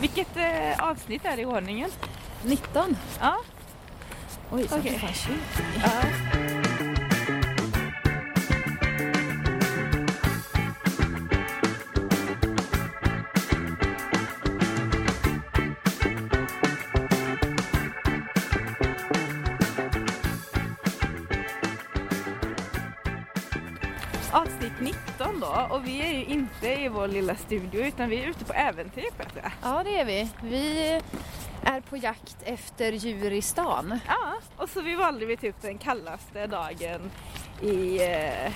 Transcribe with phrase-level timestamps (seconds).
[0.00, 1.90] Vilket eh, avsnitt är det i ordningen?
[2.44, 2.96] 19?
[3.20, 3.36] Ja.
[4.50, 4.98] Oj, så okay.
[4.98, 5.32] fan 20.
[5.82, 6.37] ja.
[26.28, 29.52] Inte i vår lilla studio utan vi är ute på äventyr Petra.
[29.62, 30.28] Ja, det är vi.
[30.42, 31.00] Vi
[31.64, 34.00] är på jakt efter djur i stan.
[34.06, 37.10] Ja, och så vi valde vi typ den kallaste dagen
[37.62, 38.52] i eh,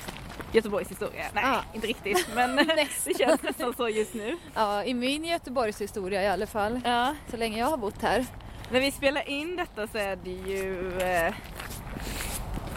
[0.52, 1.24] Göteborgs historia.
[1.34, 1.60] Nej, Ja.
[1.74, 2.56] inte riktigt men
[3.04, 4.36] det känns nästan så just nu.
[4.54, 6.80] Ja, i min Göteborgshistoria i alla fall.
[6.84, 7.14] Ja.
[7.30, 8.26] Så länge jag har bott här.
[8.70, 11.34] När vi spelar in detta så är det ju eh,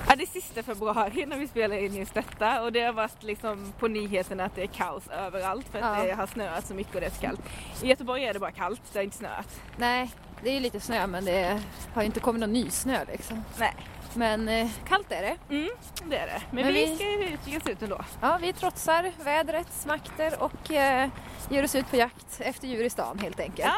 [0.08, 3.24] ja, det är sista februari när vi spelar in just detta och det har varit
[3.24, 6.04] liksom på nyheterna att det är kaos överallt för att Ja.
[6.06, 7.42] det har snöat så mycket och det är så kallt.
[7.84, 9.62] I Göteborg är det bara kallt, det har inte snöat.
[9.78, 10.12] Nej,
[10.44, 11.62] det är ju lite snö men det
[11.94, 13.44] har inte kommit någon ny snö liksom.
[13.60, 13.74] Nej,
[14.14, 15.56] Men eh, kallt är det.
[15.56, 15.70] mm,
[16.10, 16.42] det är det.
[16.52, 18.02] Men, Men vi vi- ska ju ut, ut ändå.
[18.22, 21.10] Ja, vi trotsar vädrets makter och eh,
[21.50, 23.60] ger oss ut på jakt efter djur i stan helt enkelt.
[23.70, 23.78] Ja.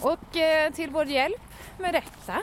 [0.00, 1.42] Och eh, till vår hjälp
[1.78, 2.38] med detta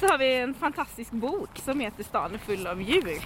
[0.00, 3.20] Så har vi en fantastisk bok som heter Stan är full av djur.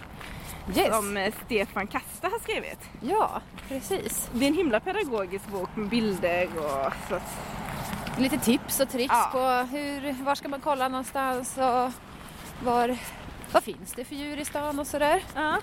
[0.77, 0.97] yes.
[0.97, 2.79] Som eh, Stefan Kasta har skrivit.
[3.01, 4.31] Ja, precis.
[4.33, 7.15] Det är en himla pedagogisk bok med bilder och så.
[7.15, 7.39] att-
[8.19, 9.29] Lite tips och tricks Ja.
[9.33, 11.93] på hur, var ska man kolla någonstans och
[12.67, 12.97] var,
[13.53, 15.23] vad finns det för djur i stan och sådär.
[15.35, 15.57] Ja.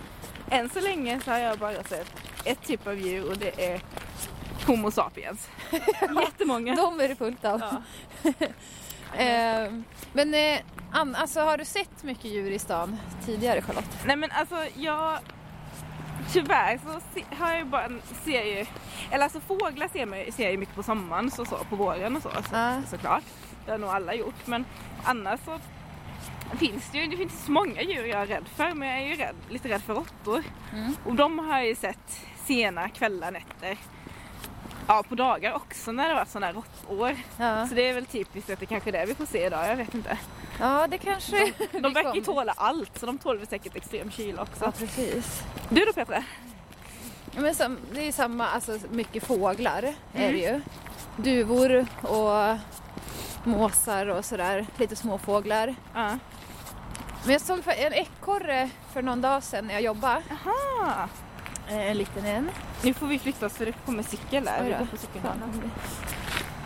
[0.49, 2.13] Än så länge så har jag bara sett
[2.45, 3.81] ett typ av djur och det är
[4.67, 5.49] Homo sapiens.
[6.21, 6.75] Jättemånga.
[6.75, 7.61] De är det fullt av.
[8.23, 8.31] Ja.
[9.17, 9.71] Eh,
[10.13, 10.59] men eh,
[10.91, 13.97] Ann, alltså, har du sett mycket djur i stan tidigare Charlotte?
[14.05, 15.19] Nej men alltså jag
[16.31, 17.89] Tyvärr så se, har jag bara,
[18.25, 18.65] ser ju,
[19.11, 22.15] eller alltså fåglar ser, ju- ser jag ju mycket på sommaren så, så på våren
[22.15, 22.81] och så, så Ja.
[22.89, 23.23] såklart.
[23.65, 24.65] Det har nog alla gjort men
[25.03, 25.59] annars så
[26.57, 29.05] finns det ju, det finns så många djur jag är rädd för men jag är
[29.07, 30.43] ju rädd, lite rädd för råttor.
[30.73, 30.95] Mm.
[31.05, 33.77] Och de har jag ju sett sena kvällar, nätter.
[34.87, 37.15] Ja, på dagar också när det var sådana här råttår.
[37.37, 37.67] Ja.
[37.67, 39.75] Så det är väl typiskt att det kanske är det vi får se idag, jag
[39.75, 40.17] vet inte.
[40.59, 41.37] ja, det kanske
[41.71, 44.65] De vi verkar ju tåla allt, så de tål väl säkert extrem kyla också.
[44.65, 45.43] Ja, precis.
[45.69, 46.23] Du då Petra?
[47.35, 49.93] Men som, det är samma, alltså mycket fåglar är
[50.29, 50.31] Mm.
[50.33, 50.61] det ju.
[51.17, 52.57] Duvor och
[53.43, 55.75] måsar och sådär, lite småfåglar.
[55.93, 56.17] Ja.
[57.23, 60.21] Men jag såg en ekorre för någon dag sedan när jag jobbade.
[60.31, 61.09] Aha.
[61.69, 62.49] Eh, En liten en.
[62.83, 64.87] Nu får vi flytta oss för det kommer cykel där.
[64.91, 65.71] På cykelbanan.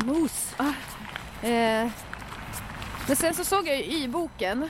[0.06, 0.54] Mos.
[0.58, 1.48] Ah.
[1.48, 1.90] Eh,
[3.08, 4.64] men sen så såg jag ju i boken,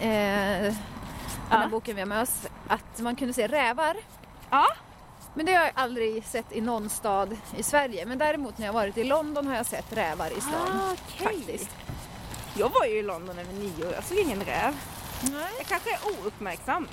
[0.00, 0.74] eh, den
[1.50, 3.96] här boken vi har med oss, att man kunde se rävar.
[4.50, 4.66] Ja.
[5.34, 8.06] Men det har jag aldrig sett i någon stad i Sverige.
[8.06, 10.80] Men däremot när jag varit i London har jag sett rävar i stan.
[10.80, 11.26] Ah, okej.
[11.26, 11.70] Faktiskt.
[12.54, 14.74] Jag var ju i London över nio år, jag såg ingen räv.
[15.22, 15.50] Nej.
[15.58, 16.88] Jag kanske är ouppmärksam.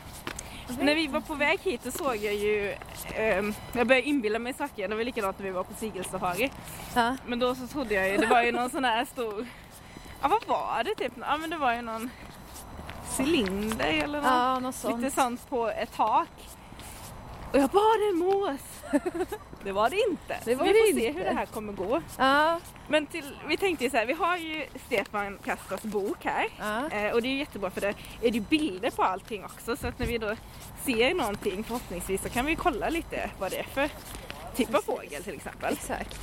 [0.79, 2.75] När vi var på väg hit så såg jag ju,
[3.15, 6.51] ehm, jag började inbilla mig saker, det var likadant när vi var på sigelsafari.
[6.95, 7.15] Ja.
[7.25, 9.47] Men då så trodde jag ju, det var ju någon sån här stor,
[10.21, 11.13] ja vad var det typ?
[11.19, 12.09] Ja men det var ju någon
[13.19, 14.27] cylinder eller något.
[14.31, 15.01] ja, något sånt.
[15.01, 16.29] Lite sånt på ett tak.
[17.51, 18.61] Och jag bara, det är en mås!
[19.63, 20.37] det var det inte.
[20.45, 21.19] Det var vi får se inte.
[21.19, 22.01] hur det här kommer gå.
[22.17, 26.47] Ja, Men till, vi tänkte ju så här, vi har ju Stefan Kastas bok här.
[26.59, 26.89] ja.
[26.97, 29.75] Eh, och det är ju jättebra för det är det ju bilder på allting också.
[29.75, 30.35] Så att när vi då
[30.85, 33.89] ser någonting förhoppningsvis så kan vi kolla lite vad det är för
[34.55, 35.73] typ av fågel till exempel.
[35.73, 36.19] exakt.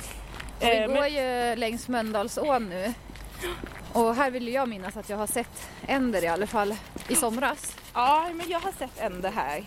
[0.59, 2.93] Och Eh, vi går ju längs Mölndalsån nu.
[3.93, 6.75] Och här vill jag minnas att jag har sett änder i alla fall
[7.07, 7.75] i somras.
[7.93, 9.63] Ja, men jag har sett änder här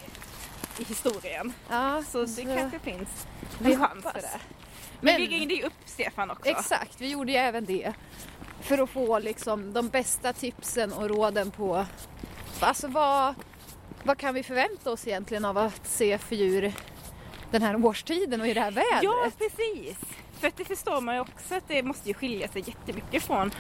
[0.79, 1.53] i historien.
[1.71, 3.27] Ja, Så det kanske finns
[3.65, 4.31] en chans för det.
[5.01, 6.49] Men, Men- vi ringde ju upp Stefan också.
[6.51, 7.93] Exakt, vi gjorde ju även det.
[8.61, 11.87] För att få liksom de bästa tipsen och råden på
[12.61, 13.35] alltså vad,
[14.03, 16.73] vad kan vi förvänta oss egentligen av att se för djur
[17.51, 19.03] den här årstiden och i det här vädret?
[19.03, 19.97] Ja, precis.
[20.41, 23.51] För det förstår man ju också att det måste ju skilja sig jättemycket från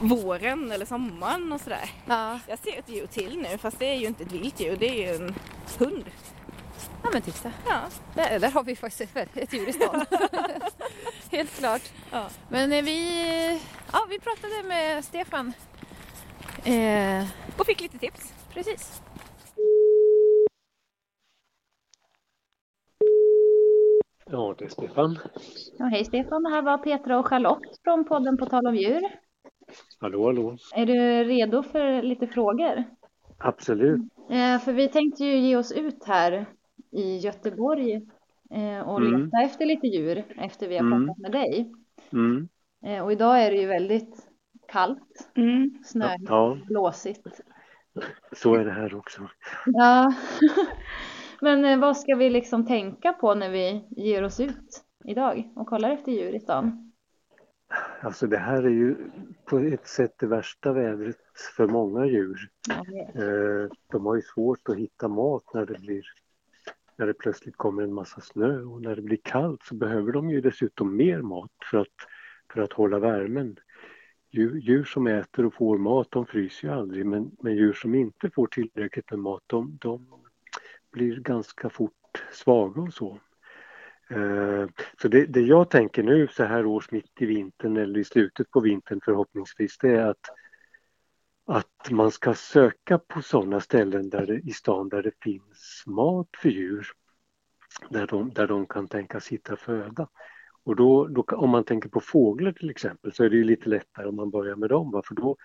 [0.00, 1.90] våren eller sommaren och sådär.
[2.06, 2.40] ja.
[2.48, 4.88] Jag ser ett djur till nu fast det är ju inte ett vilt djur, det
[4.88, 5.34] är ju en
[5.78, 6.04] hund.
[7.02, 7.80] ja men titta, Ja.
[8.14, 10.04] där, där har vi faktiskt ett, ett djur i stan.
[11.32, 11.82] Helt klart.
[12.10, 12.28] ja.
[12.48, 13.60] Men eh, vi,
[13.92, 15.52] ja, vi pratade med Stefan.
[16.64, 17.24] Eh,
[17.58, 18.32] Och fick lite tips.
[18.54, 19.00] precis.
[24.30, 25.18] Ja, det är Stefan.
[25.78, 29.00] Ja, hej Stefan, det här var Petra och Charlotte från podden På tal om djur.
[30.00, 30.56] Hallå, hallå.
[30.74, 32.84] Är du redo för lite frågor?
[33.38, 34.00] Absolut.
[34.30, 36.46] Eh, för vi tänkte ju ge oss ut här
[36.92, 37.94] i Göteborg
[38.50, 39.24] eh, och Mm.
[39.24, 41.06] leta efter lite djur efter vi har Mm.
[41.06, 41.72] pratat med dig.
[42.12, 42.48] Mm.
[42.86, 44.26] Eh, Och idag är det ju väldigt
[44.68, 45.78] kallt, Mm.
[45.84, 47.26] snö, Ja, blåsigt.
[48.32, 49.28] så är det här också.
[49.66, 50.12] Ja,
[51.40, 55.66] men eh, vad ska vi liksom tänka på när vi ger oss ut idag och
[55.66, 56.92] kollar efter djur i stan?
[58.00, 58.96] Alltså det här är ju
[59.44, 61.16] på ett sätt det värsta vädret
[61.56, 62.50] för många djur.
[63.14, 66.02] Eh, De har ju svårt att hitta mat när det blir
[66.98, 70.30] när det plötsligt kommer en massa snö och när det blir kallt så behöver de
[70.30, 71.94] ju dessutom mer mat för att,
[72.52, 73.56] för att hålla värmen.
[74.30, 77.94] Djur, djur som äter och får mat de fryser ju aldrig men, men djur som
[77.94, 80.06] inte får tillräckligt med mat de, de
[80.96, 83.18] blir ganska fort svaga och så.
[84.10, 84.66] Eh,
[85.02, 88.50] så det, det jag tänker nu så här års mitt i vintern eller i slutet
[88.50, 90.30] på vintern förhoppningsvis det är att
[91.46, 96.28] att man ska söka på sådana ställen där det, i stan där det finns mat
[96.42, 96.86] för djur.
[97.90, 100.08] Där de, där de kan tänkas hitta föda.
[100.64, 103.68] Och då, då, om man tänker på fåglar till exempel så är det ju lite
[103.68, 104.90] lättare om man börjar med dem.
[104.90, 105.02] Va?
[105.04, 105.36] För då,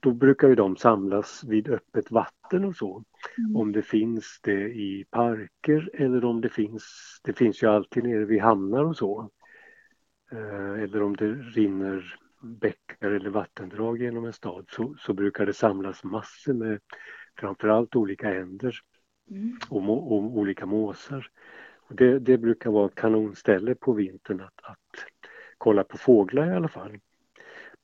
[0.00, 3.04] då brukar ju de samlas vid öppet vatten och så.
[3.54, 6.84] Om det finns det i parker eller om det finns,
[7.24, 9.30] det finns ju alltid nere vid hamnar och så.
[10.32, 15.52] Eh, eller om det rinner bäckar eller vattendrag genom en stad så, så brukar det
[15.52, 16.80] samlas massor med
[17.40, 18.80] framförallt olika änder
[19.68, 21.30] och, må, och olika måsar.
[21.88, 25.04] Och det, det brukar vara ett kanonställe på vintern att, att
[25.58, 26.98] kolla på fåglar i alla fall.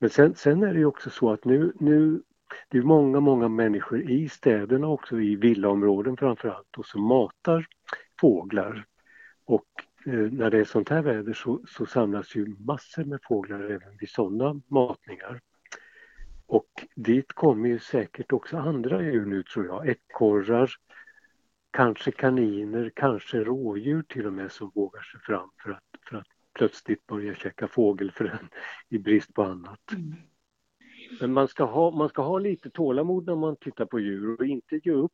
[0.04, 2.22] Men sen, sen är det ju också så att nu, nu
[2.68, 7.66] det är många, många människor i städerna också, i villaområden framförallt, och som matar
[8.20, 8.84] fåglar.
[9.44, 9.66] Och
[10.06, 13.96] eh, när det är sånt här väder så, så samlas ju massor med fåglar även
[14.00, 15.40] vid sådana matningar.
[16.46, 20.70] Och dit kommer ju säkert också andra djur nu tror jag, ekorrar,
[21.70, 26.33] kanske kaniner, kanske rådjur till och med som vågar sig fram för att, för att
[26.54, 28.48] plötsligt börja käka fågelfrön
[28.88, 29.80] i brist på annat.
[31.20, 34.46] Men man ska, ha, man ska ha lite tålamod när man tittar på djur och
[34.46, 35.12] inte ge upp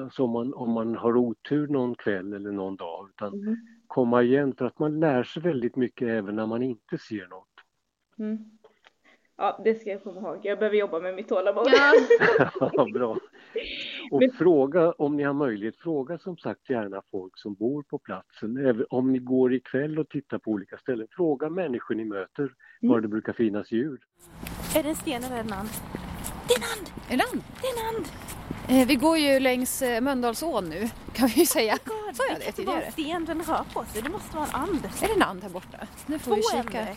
[0.00, 3.56] alltså om, man, om man har otur någon kväll eller någon dag utan
[3.86, 7.48] komma igen för att man lär sig väldigt mycket även när man inte ser något.
[8.18, 8.38] Mm.
[9.36, 10.40] Ja, det ska jag komma ihåg.
[10.42, 11.66] Jag behöver jobba med mitt tålamod.
[11.66, 11.94] Ja,
[12.60, 13.18] Ja, Bra.
[14.10, 17.98] Och Men- fråga om ni har möjlighet, fråga som sagt gärna folk som bor på
[17.98, 18.56] platsen.
[18.56, 23.00] Även om ni går ikväll och tittar på olika ställen, fråga människor ni möter var
[23.00, 24.00] det brukar finnas djur.
[24.76, 25.68] Är det en sten eller en and?
[26.48, 26.90] Det är en and!
[27.08, 27.42] En and.
[27.60, 28.06] Det är en and!
[28.68, 31.78] Eh, vi går ju längs eh, Mölndalsån nu kan vi ju säga.
[31.84, 34.02] God, Sa jag det det kan inte vara en sten den rör på sig.
[34.02, 34.84] Det måste vara en and.
[35.02, 35.78] Är det en and här borta?
[36.06, 36.78] Nu får Två vi kika.
[36.80, 36.94] änder.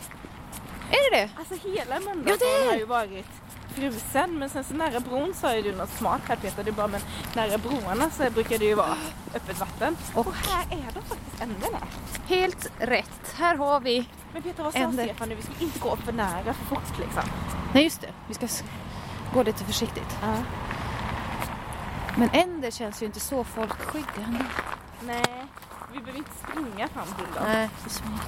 [0.90, 1.30] Är det det?
[1.38, 3.26] Alltså hela Ja, det Mölndalsån är- har ju varit
[3.74, 6.64] frusen men sen så nära bron sa ju du något smart här Peter.
[6.64, 7.00] Det är bara men
[7.34, 8.96] nära broarna så brukar det ju vara
[9.34, 9.96] öppet vatten.
[10.14, 11.78] Och- Och, här är de faktiskt änderna.
[12.26, 13.34] Helt rätt.
[13.36, 14.08] Här har vi...
[14.32, 15.04] Men Peter vad sa Änder.
[15.04, 15.34] Stefan nu?
[15.34, 17.22] Vi ska inte gå för nära för fort liksom.
[17.74, 18.46] Nej just det, vi ska
[19.34, 20.16] gå lite försiktigt.
[20.22, 20.34] Ja.
[22.16, 24.44] Men änder känns ju inte så folkskygga ändå.
[25.00, 25.46] Nej,
[25.92, 27.44] vi behöver inte springa fram till dem.
[27.46, 28.20] Nej, vi smyger.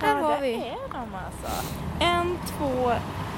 [0.00, 0.54] Här ja, har vi.
[0.54, 1.66] är de alltså.
[2.00, 2.92] En, två,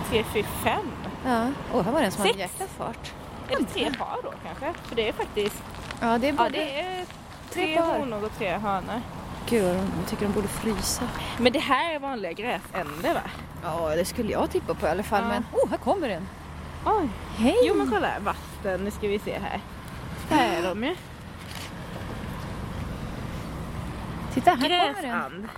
[0.09, 0.91] tre, fyra, fem.
[1.25, 3.13] Ja, och här var det en som hade jäkla fart.
[3.49, 4.81] Är det tre par då kanske?
[4.83, 5.63] För det är faktiskt,
[6.01, 6.51] Ja, det är ja både...
[6.51, 7.05] det är
[7.51, 9.01] tre tre honor och tre hönor.
[9.49, 11.05] Gud, de tycker de borde frysa.
[11.39, 13.21] Men det här är vanliga gräsänder va?
[13.63, 15.23] Ja, det skulle jag tippa på i alla fall.
[15.23, 15.29] Ja.
[15.29, 16.29] Men, oh, här kommer den.
[16.87, 17.09] Oj.
[17.37, 17.57] Hej!
[17.63, 19.61] Jo men kolla, här, vatten, nu ska vi se här.
[20.29, 20.97] Där är de ju.
[24.35, 25.49] Titta, här kommer den.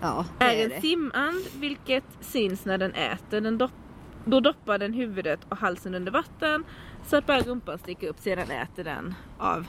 [0.00, 0.80] Ja, det är är en det.
[0.80, 3.40] simand vilket syns när den äter.
[3.40, 3.72] Den dopp,
[4.24, 6.64] då doppar den huvudet och halsen under vatten
[7.06, 9.66] så att bara rumpan sticker upp sedan äter den av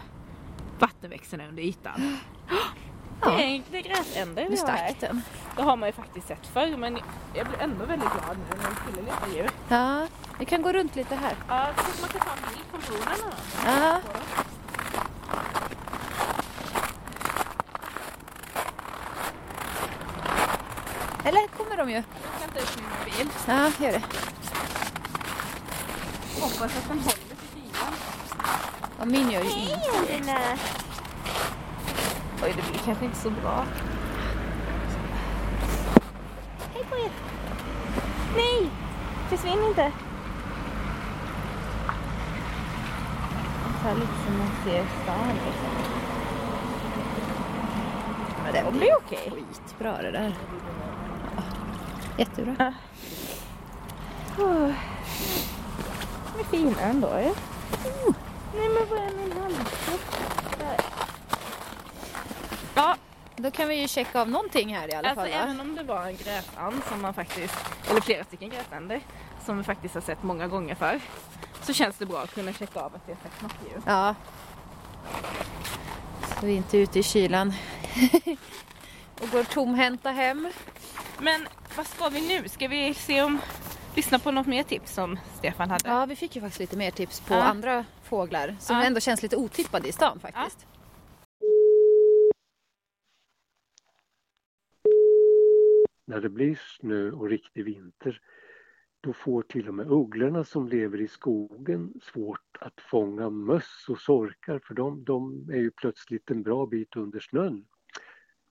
[0.79, 2.17] vattenväxterna under ytan.
[3.21, 3.31] Ja.
[3.37, 4.95] Det är, det är gräsänder vi har här.
[4.99, 5.21] den.
[5.55, 6.97] Det har man ju faktiskt sett förr men
[7.33, 9.49] jag blir ändå väldigt glad nu när vi skulle leta djur.
[9.67, 10.07] Ja,
[10.39, 11.33] vi kan gå runt lite här.
[11.47, 13.55] Ja, så man kan ta en bild från bron eller något.
[13.65, 13.99] Ja.
[21.89, 21.95] Ju.
[21.95, 22.03] Jag
[22.39, 23.33] kan ta upp min mobil.
[23.47, 24.01] Ja, gör det.
[26.41, 27.93] Hoppas att den håller för bilen.
[28.99, 30.39] Ja, min gör ju inte Elina!
[32.43, 33.65] Oj, det blir kanske inte så bra.
[36.73, 37.11] Hej på er!
[38.35, 38.69] Nej!
[39.29, 39.91] Försvinn inte!
[43.81, 45.69] Så här lite som man ser stan liksom.
[48.43, 49.31] Men det blir okej.
[49.31, 50.35] Skitbra det där.
[52.19, 52.73] Ja, jättebra.
[54.37, 54.71] Oh.
[56.33, 57.15] De är fina ändå ju.
[57.23, 58.13] Mm.
[58.55, 59.55] Nej men vad är min hand?
[60.59, 60.77] Där.
[62.75, 62.95] Ja,
[63.35, 65.31] Då kan vi ju checka av någonting här i alla Alltså fall.
[65.31, 65.37] va?
[65.43, 67.55] även om det var en gräsand som man faktiskt,
[67.89, 69.01] eller flera stycken gräsänder
[69.45, 70.99] som vi faktiskt har sett många gånger för
[71.61, 73.81] så känns det bra att kunna checka av att det är ett nattdjur.
[73.85, 74.15] Ja.
[76.39, 77.53] Så vi är inte ute i kylan
[79.21, 80.51] och går tomhänta hem.
[81.19, 81.47] Men
[81.79, 82.49] vad ska vi nu?
[82.49, 83.39] Ska vi se om,
[83.95, 85.89] lyssna på något mer tips som Stefan hade?
[85.89, 87.43] Ja, vi fick ju faktiskt lite mer tips på Ja.
[87.43, 88.83] andra fåglar som Ja.
[88.83, 90.67] ändå känns lite otippade i stan faktiskt.
[96.05, 98.21] När det blir snö och riktig vinter
[99.01, 103.99] då får till och med ugglorna som lever i skogen svårt att fånga möss och
[103.99, 107.65] sorkar för de, de är ju plötsligt en bra bit under snön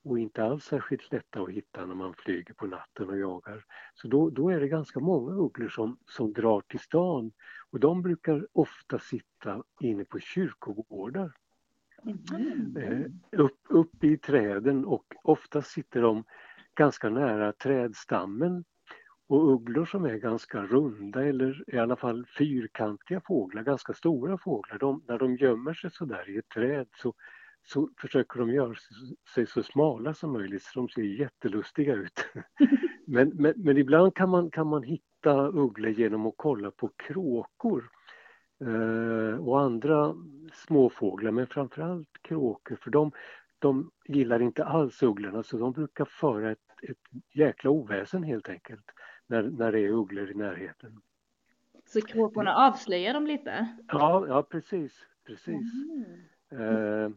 [0.04, 3.64] och inte alls särskilt lätta att hitta när man flyger på natten och jagar.
[3.94, 7.32] Så då, då är det ganska många ugglor som, som drar till stan
[7.70, 11.32] och de brukar ofta sitta inne på kyrkogårdar
[12.76, 16.24] eh, upp, upp i träden och ofta sitter de
[16.74, 18.64] ganska nära trädstammen.
[19.30, 24.78] Och ugglor som är ganska runda eller i alla fall fyrkantiga fåglar, ganska stora fåglar,
[24.78, 27.14] de, när de gömmer sig så där i ett träd så,
[27.68, 28.74] så försöker de göra
[29.34, 32.26] sig så smala som möjligt så de ser jättelustiga ut.
[33.06, 37.90] men, men, men ibland kan man, kan man hitta ugglor genom att kolla på kråkor
[38.64, 40.14] eh, och andra
[40.52, 43.12] småfåglar, men framförallt kråkor för de,
[43.58, 48.84] de gillar inte alls ugglorna så de brukar föra ett, ett jäkla oväsen helt enkelt
[49.26, 51.00] när, när det är ugglor i närheten.
[51.86, 53.68] Så kråkorna avslöjar dem lite?
[53.88, 54.92] Ja, ja precis,
[55.26, 55.72] precis.
[56.52, 57.10] Eh,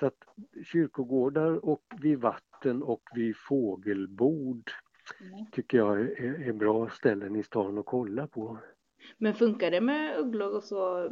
[0.00, 0.18] så att
[0.66, 4.70] kyrkogårdar och vid vatten och vid fågelbord
[5.52, 8.58] tycker jag är, är bra ställen i stan att kolla på.
[9.18, 11.04] Men funkar det med ugglor och så?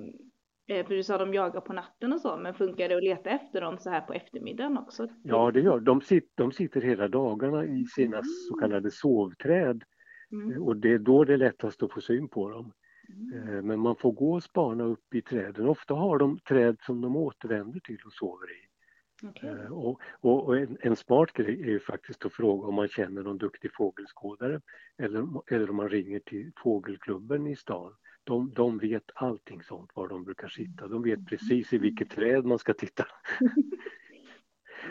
[0.68, 3.30] eh, För du sa de jagar på natten och så, men funkar det att leta
[3.30, 5.09] efter dem så här på eftermiddagen också?
[5.23, 6.00] Ja, det gör de.
[6.00, 9.83] Sit, de sitter hela dagarna i sina så kallade sovträd
[10.33, 10.62] Mm.
[10.62, 12.73] och det är då det är lättast att få syn på dem.
[13.35, 15.66] Eh, Men man får gå och spana upp i träden.
[15.68, 18.66] Ofta har de träd som de återvänder till och sover i.
[19.22, 19.50] Okej.
[19.50, 22.88] Eh, Och, och, och en, en smart grej är ju faktiskt att fråga om man
[22.88, 24.60] känner någon duktig fågelskådare
[24.98, 27.94] eller, eller om man ringer till fågelklubben i stan.
[28.25, 30.88] De, de vet allting sånt, var de brukar sitta.
[30.88, 33.06] De vet precis i vilket träd man ska titta.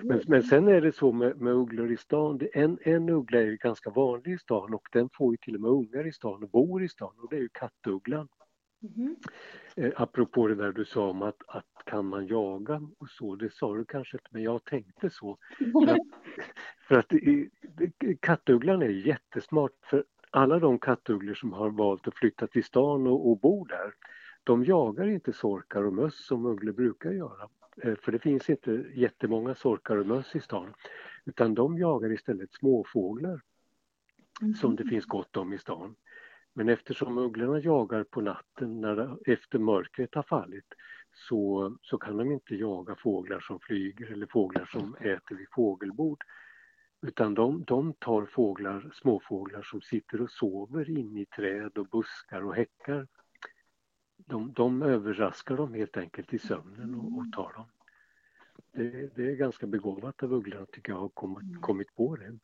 [0.04, 3.46] Men, men sen är det så med, med ugglor i stan, en, en uggla är
[3.46, 6.44] ju ganska vanlig i stan och den får ju till och med ungar i stan
[6.44, 8.28] och bor i stan och det är ju kattugglan.
[9.76, 13.54] Eh, apropå det där du sa om att, att kan man jaga och så, det
[13.54, 15.38] sa du kanske inte men jag tänkte så.
[15.58, 15.98] För att,
[16.88, 17.12] för att
[18.20, 23.30] kattugglan är jättesmart för alla de kattugglor som har valt att flytta till stan och,
[23.30, 23.94] och bor där,
[24.44, 27.50] de jagar inte sorkar och möss som ugglor brukar göra.
[27.84, 30.74] Eh, För det finns inte jättemånga sorkar och möss i stan.
[31.26, 33.42] Utan de jagar istället småfåglar
[34.60, 35.96] som det finns gott om i stan.
[36.58, 40.74] Men eftersom ugglorna jagar på natten när det, efter mörkret har fallit
[41.14, 46.24] så, så kan de inte jaga fåglar som flyger eller fåglar som äter vid fågelbord.
[47.02, 52.46] Utan de, de tar fåglar, småfåglar som sitter och sover inne i träd och buskar
[52.46, 53.08] och häckar.
[54.18, 57.68] De, de överraskar dem helt enkelt i sömnen och, och tar dem.
[58.72, 62.38] Det, det är ganska begåvat av ugglorna tycker jag har kommit, kommit på det.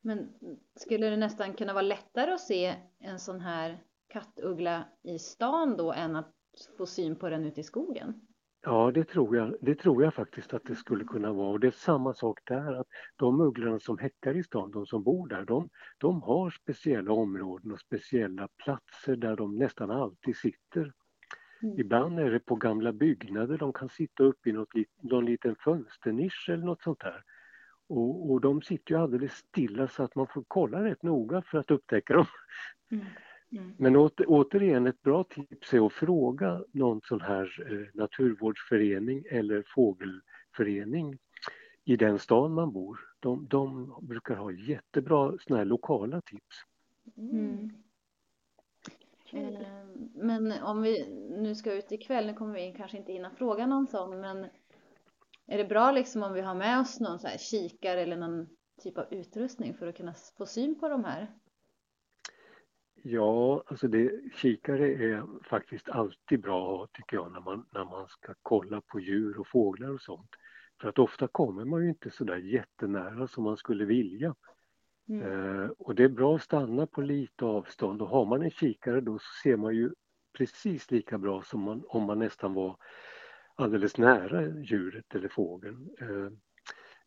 [0.00, 0.28] Men
[0.76, 3.78] skulle det nästan kunna vara lättare att se en sån här
[4.08, 6.32] kattuggla i stan då än att
[6.78, 8.20] få syn på den ute i skogen?
[8.62, 11.48] Ja, det tror, jag, det tror jag faktiskt att det skulle kunna vara.
[11.50, 12.86] Och det är samma sak där, att
[13.16, 17.72] de ugglorna som häckar i stan, de som bor där, de, de har speciella områden
[17.72, 20.92] och speciella platser där de nästan alltid sitter.
[21.62, 21.80] Mm.
[21.80, 24.68] Ibland är det på gamla byggnader, de kan sitta uppe i något,
[25.02, 27.22] någon liten fönsternisch eller något sånt där.
[27.88, 31.58] Och, och de sitter ju alldeles stilla så att man får kolla rätt noga för
[31.58, 32.26] att upptäcka dem.
[32.90, 33.06] Mm.
[33.52, 33.74] Mm.
[33.78, 39.64] Men åter, återigen ett bra tips är att fråga någon sån här eh, naturvårdsförening eller
[39.66, 41.18] fågelförening
[41.84, 43.00] i den stan man bor.
[43.20, 46.64] De, de brukar ha jättebra såna här lokala tips.
[47.16, 47.70] Mm.
[49.32, 49.58] Eh,
[50.14, 53.86] Men om vi nu ska ut ikväll, nu kommer vi kanske inte hinna fråga någon
[53.86, 54.46] sån, men
[55.48, 58.46] är det bra liksom om vi har med oss någon så kikare eller någon
[58.82, 61.32] typ av utrustning för att kunna få syn på de här?
[63.02, 68.34] Ja, alltså det, kikare är faktiskt alltid bra tycker jag när man, när man ska
[68.42, 70.30] kolla på djur och fåglar och sånt.
[70.80, 74.34] För att ofta kommer man ju inte så där jättenära som man skulle vilja.
[75.08, 75.22] Mm.
[75.22, 79.00] Eh, och det är bra att stanna på lite avstånd och har man en kikare
[79.00, 79.90] då så ser man ju
[80.32, 82.76] precis lika bra som man, om man nästan var
[83.58, 85.90] alldeles nära djuret eller fågeln.
[86.00, 86.32] Eh,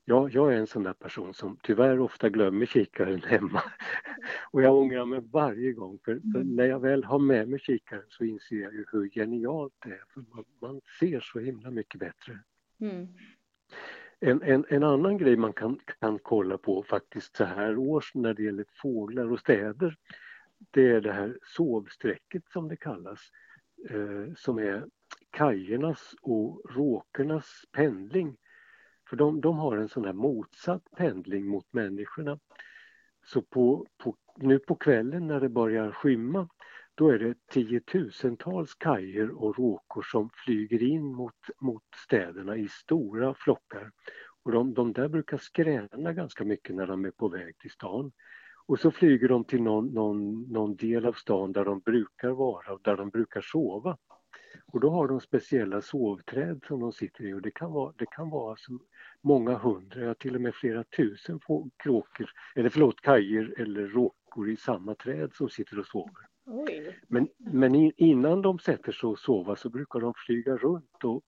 [0.05, 3.63] jag, jag är en sån där person som tyvärr ofta glömmer kikaren hemma.
[4.51, 8.03] Och jag ångrar mig varje gång för, för, när jag väl har med mig kikaren
[8.07, 10.03] så inser jag ju hur genialt det är.
[10.13, 12.39] För man, man ser så himla mycket bättre.
[12.79, 13.07] Mm.
[14.19, 18.33] En, en, en, annan grej man kan, kan kolla på faktiskt så här års när
[18.33, 19.97] det gäller fåglar och städer
[20.71, 23.19] det är det här sovsträcket som det kallas
[23.89, 24.85] eh, som är
[25.31, 28.37] kajernas och råkernas pendling.
[29.09, 32.39] För de, de har en sån här motsatt pendling mot människorna.
[33.25, 36.47] Så på, på, nu på kvällen när det börjar skymma
[36.95, 43.33] då är det tiotusentals kajer och råkor som flyger in mot, mot städerna i stora
[43.33, 43.91] flockar.
[44.43, 48.11] Och de, de där brukar skräna ganska mycket när de är på väg till stan.
[48.65, 52.73] Och så flyger de till någon, någon, någon del av stan där de brukar vara
[52.73, 53.97] och där de brukar sova.
[54.65, 58.05] Och då har de speciella sovträd som de sitter i och det kan vara, det
[58.05, 58.71] kan vara alltså
[59.21, 61.39] många hundra, ja till och med flera tusen
[61.83, 66.27] kråkor, eller förlåt, kajer eller råkor i samma träd som sitter och sover.
[66.45, 66.99] Oj.
[67.07, 71.23] Men, men innan de sätter sig och sova så brukar de flyga runt och,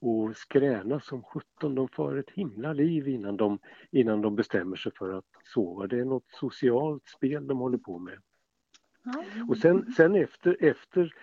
[0.00, 1.74] och skräna som sjutton.
[1.74, 3.58] De för ett himla liv innan de,
[3.90, 5.86] innan de bestämmer sig för att sova.
[5.86, 8.18] Det är något socialt spel de håller på med.
[9.48, 11.14] Och sen, sen efter, efter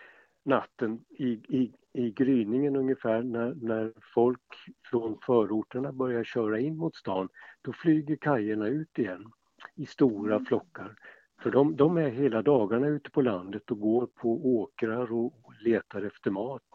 [0.43, 4.55] natten i, i, i gryningen ungefär när, när folk
[4.89, 7.29] från förorterna börjar köra in mot stan,
[7.61, 9.31] då flyger kajerna ut igen
[9.75, 10.45] i stora mm.
[10.45, 10.95] flockar.
[11.41, 16.01] För de, de, är hela dagarna ute på landet och går på åkrar och letar
[16.01, 16.67] efter mat.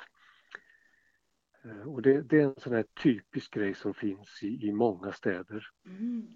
[1.64, 5.12] Eh, och det, det är en sån här typisk grej som finns i, i många
[5.12, 5.66] städer.
[5.86, 6.26] Mm.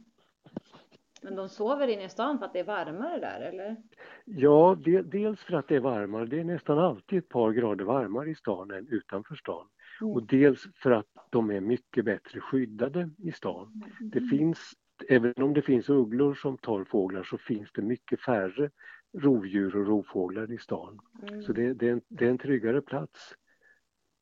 [1.23, 3.77] Men de sover inne i stan för att det är varmare där eller?
[4.25, 6.27] Ja, det, dels för att det är varmare.
[6.27, 9.67] Det är nästan alltid ett par grader varmare i stan än utanför stan.
[10.01, 10.13] Mm.
[10.13, 13.83] Och dels för att de är mycket bättre skyddade i stan.
[14.01, 14.11] Mm.
[14.11, 14.73] Det finns,
[15.09, 18.71] även om det finns ugglor som tar fåglar så finns det mycket färre
[19.19, 21.01] rovdjur och rovfåglar i stan.
[21.23, 21.43] Mm.
[21.43, 23.35] Så det, det, är en, det är en tryggare plats.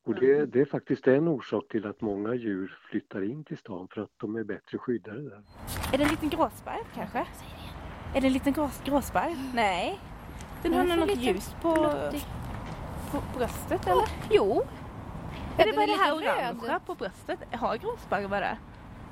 [0.06, 3.88] Och det, det, är faktiskt en orsak till att många djur flyttar in till stan
[3.94, 5.42] för att de är bättre skyddade där.
[5.92, 7.18] Är det en liten gråsparv kanske?
[8.14, 9.36] Är det en liten grås, gråsparv?
[9.54, 10.00] Nej.
[10.62, 11.74] Den har något ljus på,
[13.10, 14.08] på bröstet eller?
[14.30, 14.62] Jo.
[15.58, 17.38] Är det bara det här orangea på bröstet?
[17.52, 18.58] Har gråsparvar det?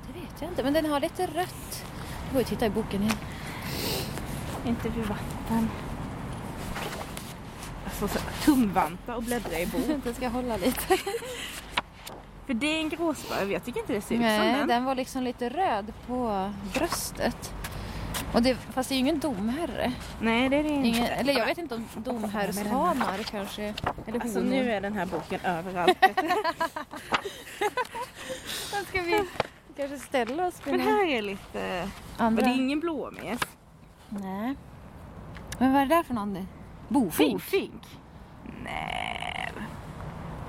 [0.07, 1.85] Det vet jag inte, men den har lite rött.
[2.23, 3.17] Jag får titta i boken igen.
[4.65, 4.89] Inte
[8.03, 9.81] alltså, tumvanta och bläddra i bok.
[10.03, 10.97] Den ska hålla lite.
[12.45, 14.67] För det är en gråsparv, jag tycker inte det ser ut som den.
[14.67, 17.53] den var liksom lite röd på bröstet.
[18.33, 19.91] Och det, fast det är ju ingen domherre.
[20.21, 20.87] Nej, det är det inte.
[20.87, 23.73] Ingen, eller jag vet inte om domherrshanar kanske.
[24.07, 25.97] Eller alltså nu är den här boken överallt.
[28.87, 29.23] Ska vi
[29.77, 31.89] kanske ställa oss Men här är lite...
[32.17, 32.41] Andra.
[32.41, 33.39] Men det är ingen blåmes.
[34.09, 34.55] Nej.
[35.59, 36.47] Men vad är det där för någon?
[36.87, 37.33] Bofink?
[37.33, 37.83] Bofink?
[38.63, 39.51] Nej.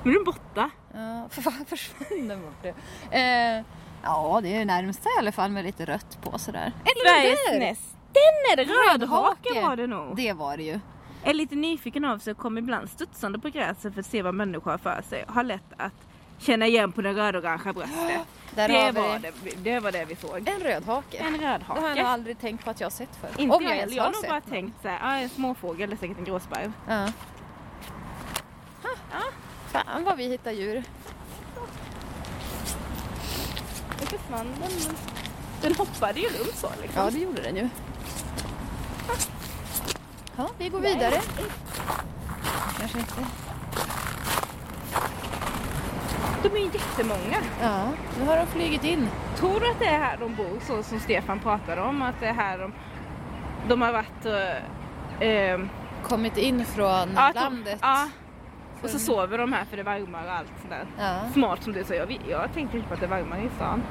[0.04, 0.70] Nu är den borta.
[0.94, 2.64] Ja, för fan försvann den bort?
[3.10, 3.22] Eh,
[4.02, 6.72] ja, det är närmsta i alla fall med lite rött på sådär.
[7.04, 7.96] Sveriges näst.
[8.12, 8.64] Den är det!
[8.64, 10.16] Rödhake var det nog.
[10.16, 10.80] Det var det ju.
[11.24, 14.34] Är lite nyfiken av sig och kommer ibland studsande på gräset för att se vad
[14.34, 15.24] människor har för sig.
[15.28, 16.05] Har lätt att
[16.38, 18.26] känna igen på det röd-orangea bröstet.
[18.54, 20.48] Där det, var det, det var det vi såg.
[20.48, 21.16] En rödhake.
[21.18, 21.74] En rödhake.
[21.74, 23.30] Det har jag nog aldrig tänkt på att jag har sett förr.
[23.36, 25.96] Inte Om jag, jag, jag har nog bara tänkt så här, ah, en småfågel, det
[25.96, 26.72] är säkert en gråsparv.
[26.88, 27.08] Ja.
[28.82, 29.22] ja.
[29.66, 30.82] Fan vad vi hittar djur.
[34.00, 34.96] Nu försvann den.
[35.62, 37.02] Den hoppade ju runt så liksom.
[37.02, 37.68] Ja det gjorde den ju.
[40.36, 41.20] Ja, vi går vidare.
[42.78, 43.26] Kanske inte.
[46.50, 47.36] De är jättemånga.
[47.62, 49.08] Ja, nu har de flugit in.
[49.36, 52.02] Tror du att det är här de bor, så som Stefan pratade om?
[52.02, 52.72] Att det är här de,
[53.68, 54.26] de har varit...
[54.26, 55.66] Uh, uh,
[56.02, 57.78] Kommit in från ja, landet?
[57.82, 58.08] Ja.
[58.82, 60.84] Och så sover de här för det är varmare och allt sådär.
[60.98, 61.20] Ja.
[61.32, 61.94] Smart som du sa.
[61.94, 63.82] Jag, jag tänkte inte på att det är varmare i stan.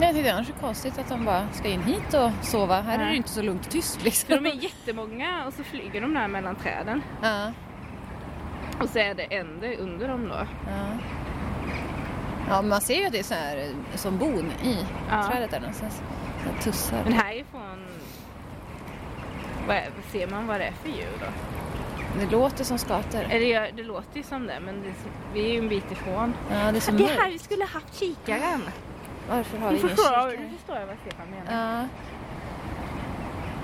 [0.00, 2.80] Nej, det är annars konstigt att de bara ska in hit och sova.
[2.80, 3.06] Här Nej.
[3.06, 4.26] är det inte så lugnt och tyst liksom.
[4.26, 7.02] För de är jättemånga och så flyger de där mellan träden.
[7.22, 7.52] Ja.
[8.80, 10.46] Och så är det änder under dem då.
[10.66, 10.86] Ja.
[12.48, 15.28] Ja, man ser ju att det är så här eh, som bon i ja.
[15.30, 16.02] trädet där någonstans.
[16.62, 17.04] Tussar.
[17.04, 17.86] Men härifrån
[19.68, 21.26] vad är, ser man vad det är för djur då?
[22.20, 23.24] Det låter som skator.
[23.28, 24.92] Det, det låter ju som det, men det,
[25.32, 26.34] vi är ju en bit ifrån.
[26.50, 28.62] Ja, det är, som det är här vi skulle haft kikaren.
[29.28, 30.26] Varför har vi ingen kikare?
[30.26, 31.78] Nu förstår jag vad Stefan menar.
[31.80, 31.88] Ja.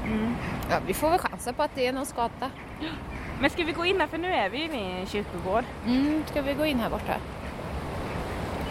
[0.06, 0.34] Mm.
[0.70, 2.50] ja, vi får väl chansa på att det är någon skata.
[3.40, 5.64] Men ska vi gå in här, för nu är vi inne i en kyrkogård.
[5.86, 7.14] Mm, ska vi gå in här borta?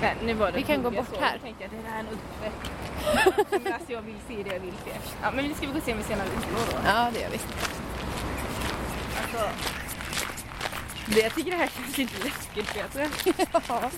[0.03, 1.31] Nej, nu var det Vi kan gå bort här.
[1.33, 3.63] Jag tänkte att det här är en uggfläck.
[3.63, 4.91] Men alltså jag vill se det jag vill se.
[5.21, 6.77] Ja men nu ska vi gå och se om vi ugglor då.
[6.85, 7.39] Ja, det gör vi.
[9.21, 9.49] Alltså,
[11.05, 13.09] det, jag tycker det här känns lite läskigt Peter.
[13.67, 13.89] Ja.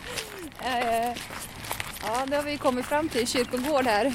[0.65, 1.17] Eh,
[2.01, 4.05] ja, nu har vi kommit fram till kyrkogård här.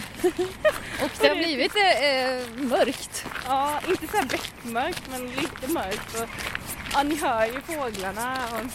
[1.02, 3.26] Och det har blivit eh, mörkt.
[3.46, 6.20] Ja, inte så här beckmörkt men lite mörkt.
[6.22, 6.28] Och,
[6.92, 8.38] ja, ni hör ju fåglarna.
[8.52, 8.66] Och,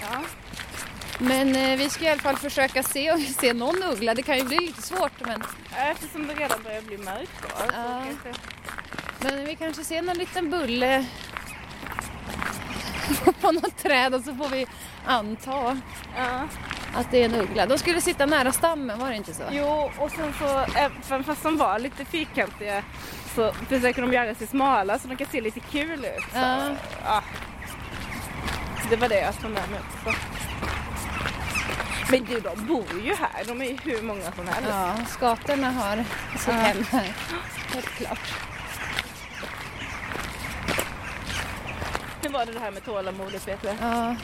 [0.00, 0.22] ja.
[1.18, 4.14] Men eh, vi ska i alla fall försöka se om vi ser någon uggla.
[4.14, 5.42] Det kan ju bli lite svårt men,
[5.90, 7.48] Eftersom det redan börjar bli mörkt då.
[7.58, 8.02] Ja.
[8.22, 8.40] kanske-
[9.20, 11.04] men vi kanske ser någon liten bulle
[13.40, 14.66] på något träd och så får vi
[15.06, 15.80] anta
[16.16, 16.48] Ja.
[16.94, 17.66] att det är en uggla.
[17.66, 19.42] De skulle sitta nära stammen, var det inte så?
[19.50, 20.66] Jo, och sen så,
[21.08, 22.82] även fast de var lite fyrkantiga
[23.34, 26.22] så försöker de göra sig smala så de kan se lite kul ut.
[26.32, 26.58] Så, Ja.
[27.04, 27.22] ja.
[28.90, 30.18] Det var det jag tog med mig också.
[32.10, 33.44] Men du, de bor ju här.
[33.46, 34.68] De är ju hur många som helst.
[34.70, 35.96] Ja, skatorna har
[36.38, 36.52] sitt Ja.
[36.52, 37.12] hem här.
[37.74, 38.18] Helt klart.
[42.22, 43.76] Hur var det det här med tålamodet, Peter?
[43.80, 44.16] Ja.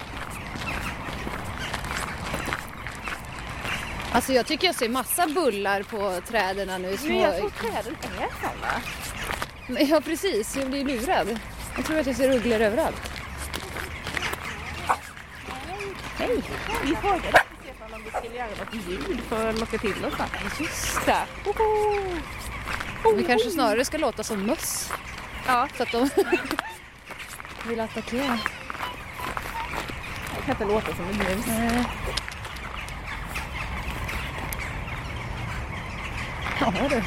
[4.12, 6.96] Alltså jag tycker jag ser massa bullar på träden nu.
[6.96, 7.08] Små...
[7.08, 8.72] Men jag tror träden är sådana.
[9.68, 11.38] Nej, Ja precis, jag blir lurad.
[11.76, 13.10] Jag tror att jag ser ugglor överallt.
[16.18, 16.42] Hej!
[16.84, 17.42] Vi frågade
[18.20, 20.14] skulle göra något ljud för att locka till oss.
[20.60, 21.26] Just det.
[23.16, 24.92] Vi kanske snarare ska låta som möss.
[25.46, 26.08] Ja, Så att de
[27.68, 28.38] vill attackera.
[30.36, 31.46] jag kan inte låta som en mus.
[31.46, 31.84] Nej.
[36.60, 37.02] Ja du.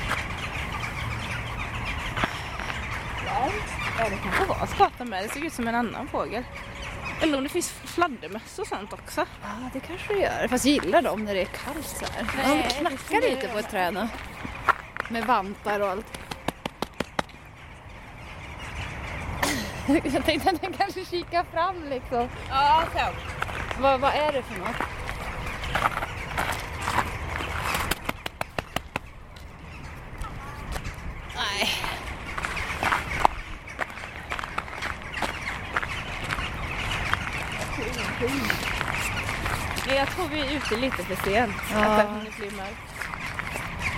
[3.25, 5.23] Ja, det kanske var skata med.
[5.23, 6.43] Det såg ut som en annan fågel.
[7.21, 9.25] Eller om det finns fladdermöss och sånt också.
[9.41, 10.47] Ja det kanske det gör.
[10.47, 12.27] Fast gillar de när det är kallt så här?
[12.47, 14.07] Nej, de knackar lite på ett träd nu.
[15.09, 16.05] Med vantar och allt.
[20.13, 22.27] Jag tänkte att den kanske kikar fram liksom.
[22.49, 23.13] Ja, sen.
[23.81, 24.75] Vad, vad är det för något?
[31.35, 31.69] Nej.
[39.87, 41.55] Nej, jag tror vi är ute lite för sent.
[41.71, 41.85] Ja.
[41.85, 42.53] Att det.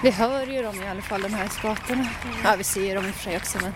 [0.04, 2.08] Vi hör ju dem i alla fall, de här skatorna.
[2.44, 3.74] Ja, vi ser dem i och för sig också men...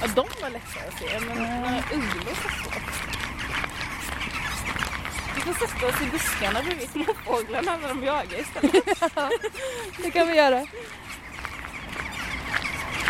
[0.00, 2.82] Ja, de var lättare att se, men några ugglor så svårt.
[5.34, 8.84] Vi får sätta oss i buskarna bredvid småfåglarna när de jagar istället.
[10.02, 10.66] Det kan vi göra.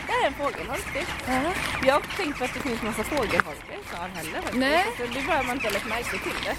[0.06, 1.08] Det är en fågel, har du sett?
[1.26, 1.52] Ja.
[1.86, 4.56] Jag har inte tänkt på att det finns massa fågelholkar i stan heller faktiskt.
[4.56, 4.86] Nej.
[4.96, 6.56] Så det börjar man inte lägga märke till det.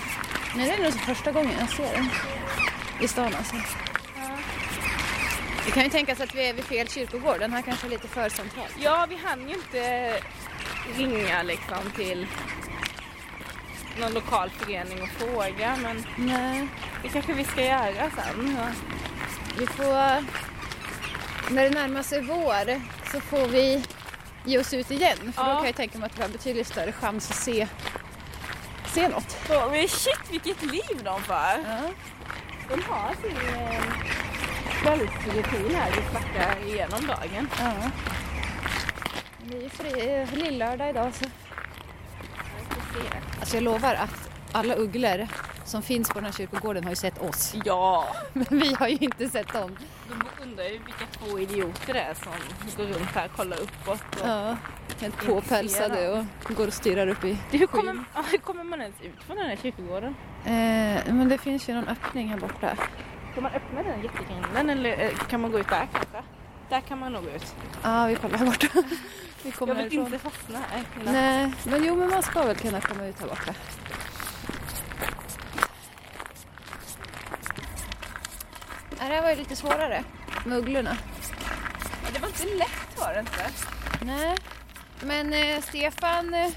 [0.55, 2.09] Nej, det är nog första gången jag ser den.
[3.01, 3.55] I stan alltså.
[5.65, 7.39] Det kan ju tänkas att vi är vid fel kyrkogård.
[7.39, 8.65] Den här kanske är lite för central.
[8.79, 10.13] Ja, vi hann ju inte
[10.97, 12.27] ringa liksom till
[13.99, 16.67] någon lokal förening och fråga men Nej.
[17.03, 18.57] det kanske vi ska göra sen.
[18.59, 18.67] Ja.
[19.59, 20.25] Vi får...
[21.53, 23.83] När det närmar sig vår så får vi
[24.45, 25.17] ge oss ut igen.
[25.33, 25.55] För då Ja.
[25.55, 27.67] kan jag tänka mig att vi har betydligt större chans att se,
[28.93, 29.37] se något.
[29.47, 31.33] Så, men shit vilket liv de för!
[31.65, 31.79] Ja.
[32.69, 33.83] De har sin eh,
[34.81, 37.49] kvällsrutin här, vi snackar igenom dagen.
[37.59, 37.73] ja.
[39.43, 41.25] Det är fri, eh, lillördag idag så...
[43.39, 45.27] Alltså jag lovar att alla ugglor
[45.65, 47.55] som finns på den här kyrkogården har ju sett oss.
[47.65, 48.07] Ja!
[48.33, 49.77] Men vi har ju inte sett dem.
[50.09, 52.33] De undrar ju vilka två idioter det är som
[52.77, 54.21] går runt här och kollar uppåt.
[54.21, 54.27] Och...
[54.27, 54.57] Ja.
[55.01, 59.23] Helt påpälsade och går och stirrar upp i Hur, kommer, hur kommer man ens ut
[59.23, 60.15] från den här kyrkogården?
[60.45, 62.77] Eh, men det finns ju någon öppning här borta.
[63.33, 66.23] Kan man öppna den jättegrinden eller eh, kan man gå ut där kanske?
[66.69, 67.55] Där kan man nog gå ut.
[67.83, 68.67] Ja, vi kollar här borta.
[69.43, 70.05] Vi kommer Jag vill härifrån.
[70.13, 70.83] inte fastna här.
[71.05, 73.53] Nej, men jo men man ska väl kunna komma ut här borta.
[79.01, 80.03] Det här var ju lite svårare
[80.45, 80.97] med ugglorna.
[82.13, 83.49] Det var inte lätt var det inte.
[84.01, 84.37] Nej,
[85.01, 86.51] men eh, Stefan eh,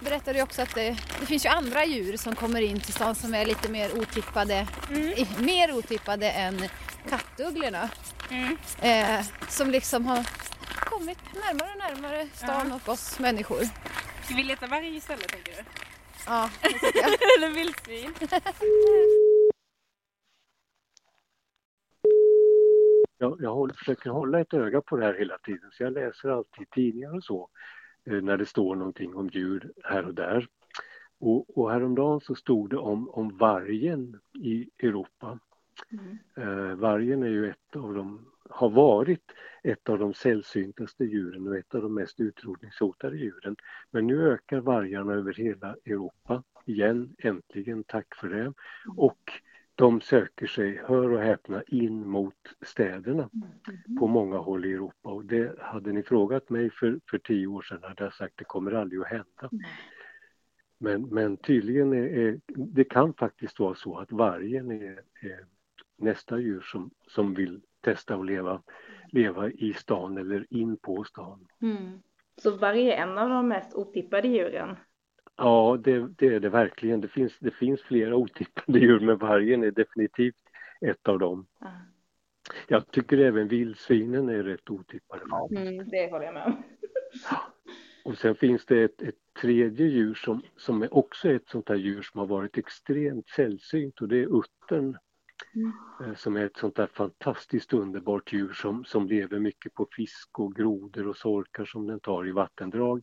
[0.00, 3.14] berättade ju också att det, det finns ju andra djur som kommer in till stan
[3.14, 6.68] som är lite mer otippade, i, mer otippade än
[7.08, 7.88] kattugglorna.
[8.30, 8.56] Mm.
[8.80, 10.26] Eh, som liksom har
[10.76, 13.68] kommit närmare och närmare stan och oss människor.
[14.24, 15.64] Ska vi leta varg istället tänker du?
[16.26, 17.12] Ja, det tycker jag.
[17.38, 18.14] Eller vildsvin?
[23.22, 26.28] Jag, jag håller, försöker hålla ett öga på det här hela tiden så jag läser
[26.28, 27.48] alltid tidningar och så
[28.04, 30.46] eh, när det står någonting om djur här och där.
[31.20, 35.38] Och, och häromdagen så stod det om, om vargen i Europa.
[35.90, 36.18] Mm.
[36.36, 39.24] Eh, vargen är ju ett av de, har varit
[39.62, 43.56] ett av de sällsyntaste djuren och ett av de mest utrotningshotade djuren.
[43.90, 48.52] Men nu ökar vargarna över hela Europa igen, äntligen, tack för det.
[48.96, 49.32] Och
[49.74, 53.30] de söker sig, hör och häpna, in mot städerna
[53.98, 55.08] på många håll i Europa.
[55.08, 58.44] Och det hade ni frågat mig för, för tio år sedan hade jag sagt det
[58.44, 59.50] kommer aldrig att hända.
[60.78, 65.46] Men, men tydligen är, är det kan faktiskt vara så att vargen är, är
[65.96, 68.62] nästa djur som, som vill testa att leva,
[69.12, 71.46] leva i stan eller in på stan.
[71.62, 71.98] Mm.
[72.36, 74.76] Så är en av de mest otippade djuren.
[75.36, 77.00] Ja, det, det är det verkligen.
[77.00, 80.36] Det finns, det finns flera otippade djur, men vargen är definitivt
[80.80, 81.46] ett av dem.
[81.60, 81.70] Ja.
[82.68, 85.22] Jag tycker även vildsvinen är rätt otippade.
[85.56, 86.62] Mm, det håller jag med om.
[88.04, 91.76] Och sen finns det ett, ett tredje djur som, som är också ett sånt här
[91.76, 94.96] djur som har varit extremt sällsynt och det är uttern.
[96.04, 100.38] Eh, Som är ett sånt där fantastiskt underbart djur som, som lever mycket på fisk
[100.38, 103.02] och grodor och sorkar som den tar i vattendrag.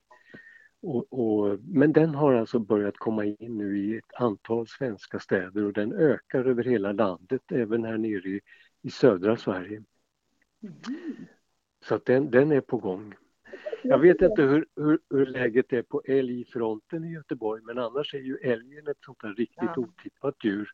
[0.82, 5.66] Och, och, men den har alltså börjat komma in nu i ett antal svenska städer
[5.66, 8.42] och den ökar över hela landet, även här nere i,
[8.82, 9.84] i södra Sverige.
[11.86, 13.14] Så att den, den är på gång.
[13.84, 18.20] Jag vet inte hur, hur, hur läget är på älgfronten i Göteborg men annars är
[18.20, 19.78] ju älgen ett sånt där riktigt Ja.
[19.78, 20.70] otippat djur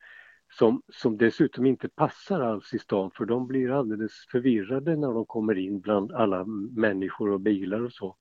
[0.53, 5.25] som, som dessutom inte passar alls i stan för de blir alldeles förvirrade när de
[5.25, 8.15] kommer in bland alla människor och bilar och så.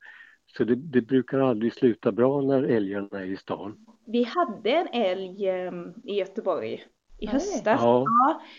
[0.57, 3.77] Så det, det brukar aldrig sluta bra när älgarna är i stan.
[4.07, 5.73] Vi hade en älg eh,
[6.05, 6.83] i Göteborg
[7.19, 7.81] i höstas.
[7.83, 8.07] Ja.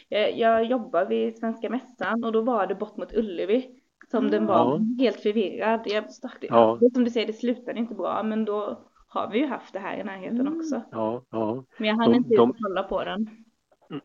[0.10, 3.70] Ja, jag, jobbar vid Svenska Mässan och då var det bort mot Ullevi
[4.12, 4.80] som den var Ja.
[5.04, 5.82] helt förvirrad.
[5.86, 6.04] Jag,
[6.42, 6.80] Ja.
[6.94, 9.98] Som du säger, det slutade inte bra men då har vi ju haft det här
[10.00, 10.58] i närheten Mm.
[10.58, 10.82] också.
[10.92, 11.64] Ja, ja.
[11.78, 13.30] Men jag hann De- inte de- kolla på den.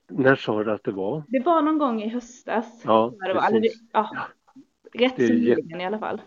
[0.09, 1.23] När sa du att det var?
[1.29, 2.83] Det var någon gång i höstas.
[2.85, 4.11] Ja, det var, eller det, ja,
[4.93, 6.21] rätt så nyligen i alla fall.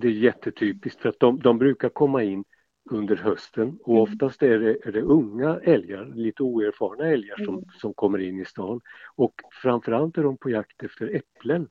[0.00, 2.44] Det är jättetypiskt för att de, de brukar komma in
[2.90, 4.02] under hösten och Mm.
[4.02, 7.64] oftast är det, är det unga älgar, lite oerfarna älgar som, Mm.
[7.80, 8.80] som kommer in i stan.
[9.16, 11.68] Och framförallt är de på jakt efter äpplen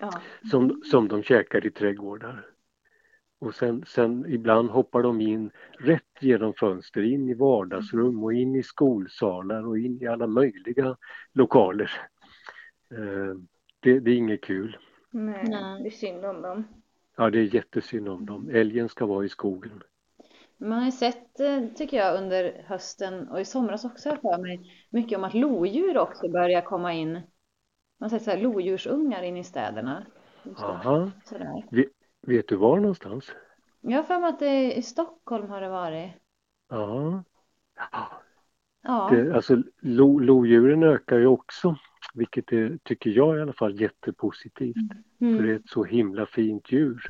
[0.00, 0.10] Ja.
[0.50, 2.46] som, som de käkar i trädgårdar.
[3.38, 8.54] Och sen, sen ibland hoppar de in rätt genom fönster, in i vardagsrum och in
[8.56, 10.96] i skolsalar och in i alla möjliga
[11.32, 11.90] lokaler.
[12.90, 13.34] Eh,
[13.80, 14.76] det, det är inget kul.
[15.10, 15.82] Nej, Nej.
[15.82, 16.64] det är synd om dem.
[17.16, 18.50] Ja, det är jättesynd om dem.
[18.50, 19.82] Älgen ska vara i skogen.
[20.58, 24.86] Man har ju sett, eh, tycker jag, under hösten och i somras också för mig,
[24.90, 27.12] mycket om att lodjur också börjar komma in.
[27.12, 27.20] Man
[28.00, 30.06] har sett så här lodjursungar in i städerna.
[30.58, 31.10] Aha.
[31.24, 31.64] Sådär.
[32.26, 33.32] Vet du var någonstans?
[33.80, 36.10] Jag har för mig att det är i Stockholm har det varit.
[36.68, 37.24] Ja.
[38.82, 41.76] Ja, Det, alltså, lo, lodjuren ökar ju också,
[42.14, 44.76] vilket är, tycker jag i alla fall, jättepositivt.
[45.18, 45.56] För det är mm.
[45.56, 47.06] ett så himla fint djur.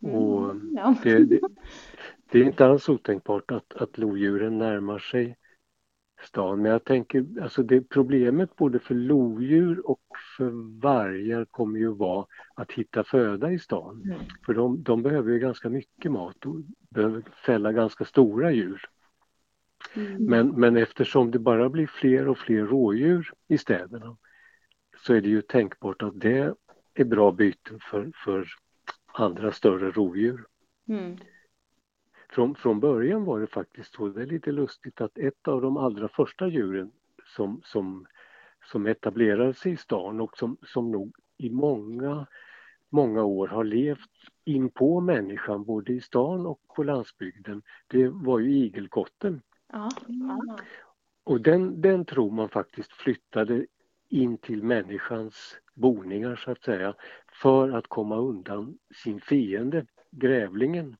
[0.00, 0.94] Och ja.
[1.02, 1.40] det, det,
[2.30, 5.36] det är inte alls otänkbart att, att lodjuren närmar sig
[6.22, 6.62] stan.
[6.62, 10.00] Men jag tänker, alltså det problemet både för lodjur och
[10.36, 14.02] för vargar kommer ju vara att hitta föda i stan.
[14.04, 14.18] Mm.
[14.46, 16.56] För de, de behöver ju ganska mycket mat och
[16.90, 18.82] behöver fälla ganska stora djur.
[19.94, 20.24] Mm.
[20.24, 24.16] Men, men eftersom det bara blir fler och fler rådjur i städerna
[24.96, 26.54] så är det ju tänkbart att det
[26.94, 28.46] är bra byten för, för
[29.06, 30.44] andra större rovdjur.
[30.88, 31.16] Mm.
[32.30, 35.76] Från, från början var det faktiskt så, det är lite lustigt att ett av de
[35.76, 36.90] allra första djuren
[37.36, 38.06] som, som,
[38.70, 42.26] som etablerade sig i stan och som, som nog i många,
[42.88, 44.10] många år har levt
[44.44, 49.42] in på människan både i stan och på landsbygden, det var ju igelkotten.
[49.72, 49.90] Ja.
[50.06, 50.58] ja.
[51.24, 53.66] Och den, den tror man faktiskt flyttade
[54.08, 56.94] in till människans boningar så att säga
[57.32, 60.96] för att komma undan sin fiende, grävlingen,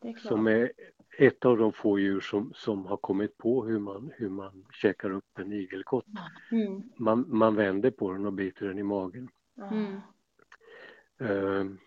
[0.00, 0.22] Det är klart.
[0.22, 0.72] som är
[1.18, 5.10] ett av de få djur som, som har kommit på hur man, hur man käkar
[5.10, 6.06] upp en igelkott.
[6.50, 6.82] Mm.
[6.96, 9.28] Man, man vänder på den och biter den i magen.
[9.72, 10.00] Mm.
[11.18, 11.78] Ehm,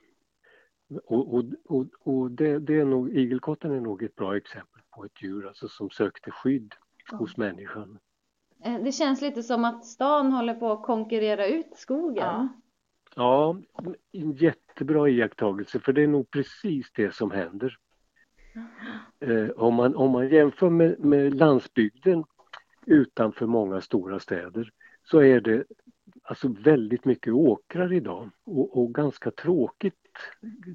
[1.05, 5.05] och och, och, och det, det är nog, igelkotten är nog ett bra exempel på
[5.05, 6.73] ett djur alltså, som sökte skydd
[7.11, 7.99] hos människan.
[8.63, 12.25] Eh, Det känns lite som att stan håller på att konkurrera ut skogen.
[12.25, 12.47] Ja.
[13.15, 13.57] Ja,
[14.11, 17.77] en jättebra iakttagelse för det är nog precis det som händer.
[19.19, 22.23] Eh, om, man, om man jämför med, med landsbygden
[22.85, 24.71] utanför många stora städer
[25.03, 25.63] så är det
[26.23, 29.95] alltså väldigt mycket åkrar idag och, och ganska tråkigt,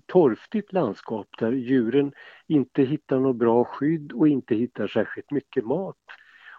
[0.07, 2.13] torftigt landskap där djuren
[2.47, 5.97] inte hittar något bra skydd och inte hittar särskilt mycket mat.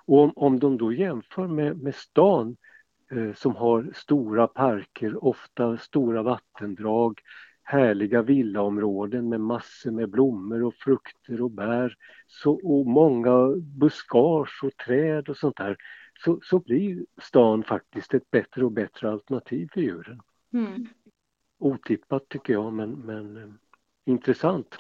[0.06, 2.58] Och om, om de då jämför med, med stan
[3.12, 7.20] eh, som har stora parker, ofta stora vattendrag,
[7.64, 11.96] härliga villaområden med massor med blommor och frukter och bär
[12.28, 15.78] så, och många buskage och träd och sånt där
[16.20, 20.22] så, så blir stan faktiskt ett bättre och bättre alternativ för djuren.
[20.54, 20.88] Mm.
[21.58, 23.50] Otippat tycker jag men, men eh,
[24.06, 24.78] intressant.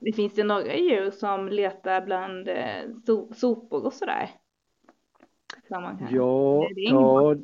[0.00, 4.30] Det finns det några djur som letar bland eh, so sopor och sådär?
[6.10, 7.34] Ja, det, ja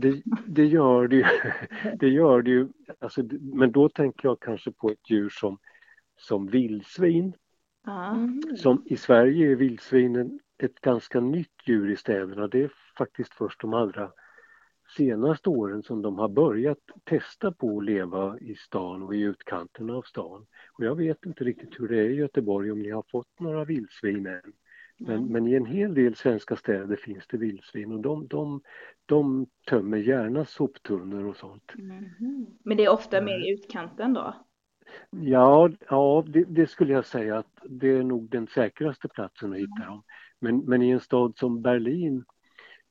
[0.00, 1.24] det, det, gör det ju.
[1.98, 2.68] det gör det ju.
[2.98, 5.58] Alltså, men då tänker jag kanske på ett djur som,
[6.16, 7.32] som vildsvin.
[7.86, 8.42] Mm.
[8.56, 12.48] Som I Sverige är vildsvinen ett ganska nytt djur i städerna.
[12.48, 14.10] Det är faktiskt först de allra
[14.96, 19.94] senaste åren som de har börjat testa på att leva i stan och i utkanterna
[19.94, 20.46] av stan.
[20.72, 23.64] Och jag vet inte riktigt hur det är i Göteborg om ni har fått några
[23.64, 24.52] vildsvin än.
[24.98, 28.60] Men, men i en hel del svenska städer finns det vildsvin och de, de,
[29.06, 31.72] de tömmer gärna soptunnor och sånt.
[31.78, 32.46] Mm.
[32.64, 34.34] Men det är ofta mer i utkanten då?
[35.10, 39.58] Ja, ja det, det, skulle jag säga att det är nog den säkraste platsen att
[39.58, 39.88] hitta mm.
[39.88, 40.02] dem.
[40.38, 42.24] Men, men i en stad som Berlin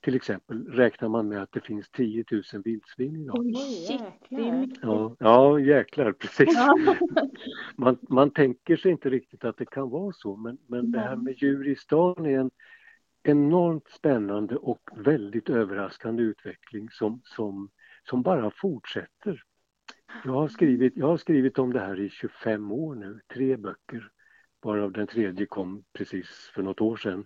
[0.01, 3.39] till exempel räknar man med att det finns 10 000 vildsvin idag.
[3.39, 3.49] Oh,
[3.91, 4.67] jäklar.
[4.81, 6.57] Ja, ja, jäklar, precis.
[7.75, 11.15] man, man tänker sig inte riktigt att det kan vara så, men, men det här
[11.15, 12.51] med djur i stan är en
[13.23, 17.69] enormt spännande och väldigt överraskande utveckling som, som,
[18.09, 19.43] som bara fortsätter.
[20.23, 24.11] Jag har, skrivit, jag har skrivit om det här i 25 år nu, tre böcker,
[24.61, 27.25] varav den tredje kom precis för något år sedan.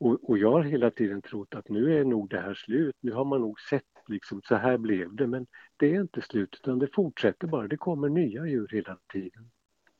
[0.00, 2.96] Och, och, jag har hela tiden trott att nu är nog det här slut.
[3.00, 5.26] Nu har man nog sett liksom så här blev det.
[5.26, 7.68] Men det är inte slut utan det fortsätter bara.
[7.68, 9.50] Det kommer nya djur hela tiden.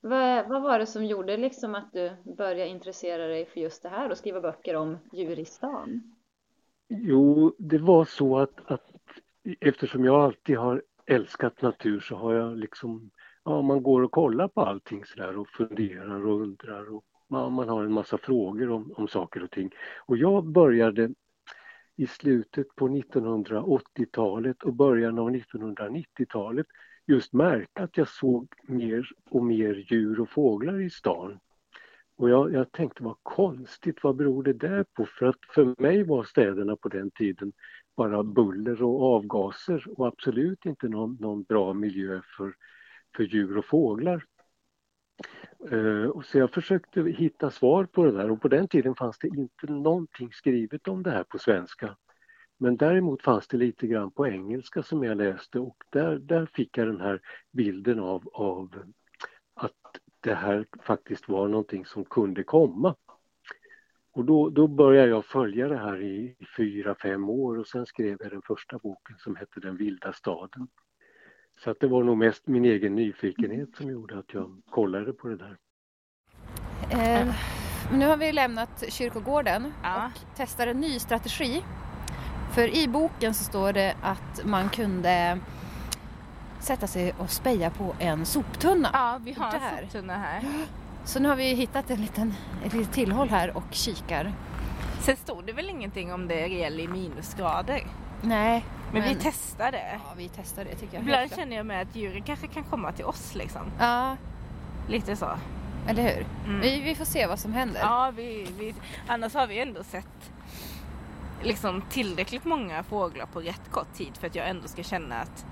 [0.00, 3.88] Vad, vad var det som gjorde liksom att du började intressera dig för just det
[3.88, 6.14] här och skriva böcker om djur i stan?
[6.88, 8.90] Jo, det var så att, att
[9.60, 13.10] eftersom jag alltid har älskat natur så har jag liksom,
[13.44, 17.68] ja man går och kollar på allting sådär och funderar och undrar och man, man
[17.68, 19.70] har en massa frågor om, om saker och ting.
[20.06, 21.10] Och jag började
[21.96, 26.66] i slutet på 1980-talet och början av 1990-talet
[27.06, 31.38] just märka att jag såg mer och mer djur och fåglar i stan.
[32.16, 35.06] Och jag, jag, tänkte vad konstigt, vad beror det där på?
[35.06, 37.52] För att för mig var städerna på den tiden
[37.96, 42.54] bara buller och avgaser och absolut inte någon, någon bra miljö för,
[43.16, 44.24] för djur och fåglar.
[45.72, 49.28] Eh, så jag försökte hitta svar på det där och på den tiden fanns det
[49.28, 51.96] inte någonting skrivet om det här på svenska.
[52.58, 56.78] Men däremot fanns det lite grann på engelska som jag läste och där, där fick
[56.78, 57.20] jag den här
[57.52, 58.74] bilden av, av
[59.54, 62.94] att det här faktiskt var någonting som kunde komma.
[64.12, 68.16] Och då, då började jag följa det här i fyra, fem år och sen skrev
[68.20, 70.68] jag den första boken som hette Den vilda staden.
[71.64, 75.28] Så att det var nog mest min egen nyfikenhet som gjorde att jag kollade på
[75.28, 75.56] det där.
[76.90, 77.34] Eh,
[77.92, 80.06] nu har vi lämnat kyrkogården ja.
[80.06, 81.62] och testar en ny strategi.
[82.54, 85.38] För i boken så står det att man kunde
[86.60, 88.90] sätta sig och speja på en soptunna.
[88.92, 90.42] Ja, vi har en soptunna här.
[91.04, 94.32] Så nu har vi hittat en liten, ett litet tillhåll här och kikar.
[95.00, 97.82] Sen stod det väl ingenting om det är i minusgrader?
[98.22, 98.64] Nej.
[98.92, 100.00] Men, men, vi testar det.
[100.04, 101.02] Ja, vi testar det tycker jag.
[101.02, 103.62] Ibland känner jag med att djuren kanske kan komma till oss liksom.
[103.78, 104.16] Ja.
[104.88, 105.30] Lite så.
[105.88, 106.26] Eller hur?
[106.46, 106.60] Mm.
[106.60, 107.80] Vi, vi får se vad som händer.
[107.80, 108.74] Ja, vi, vi,
[109.06, 110.32] annars har vi ändå sett
[111.42, 115.46] liksom tillräckligt många fåglar på rätt kort tid för att jag ändå ska känna att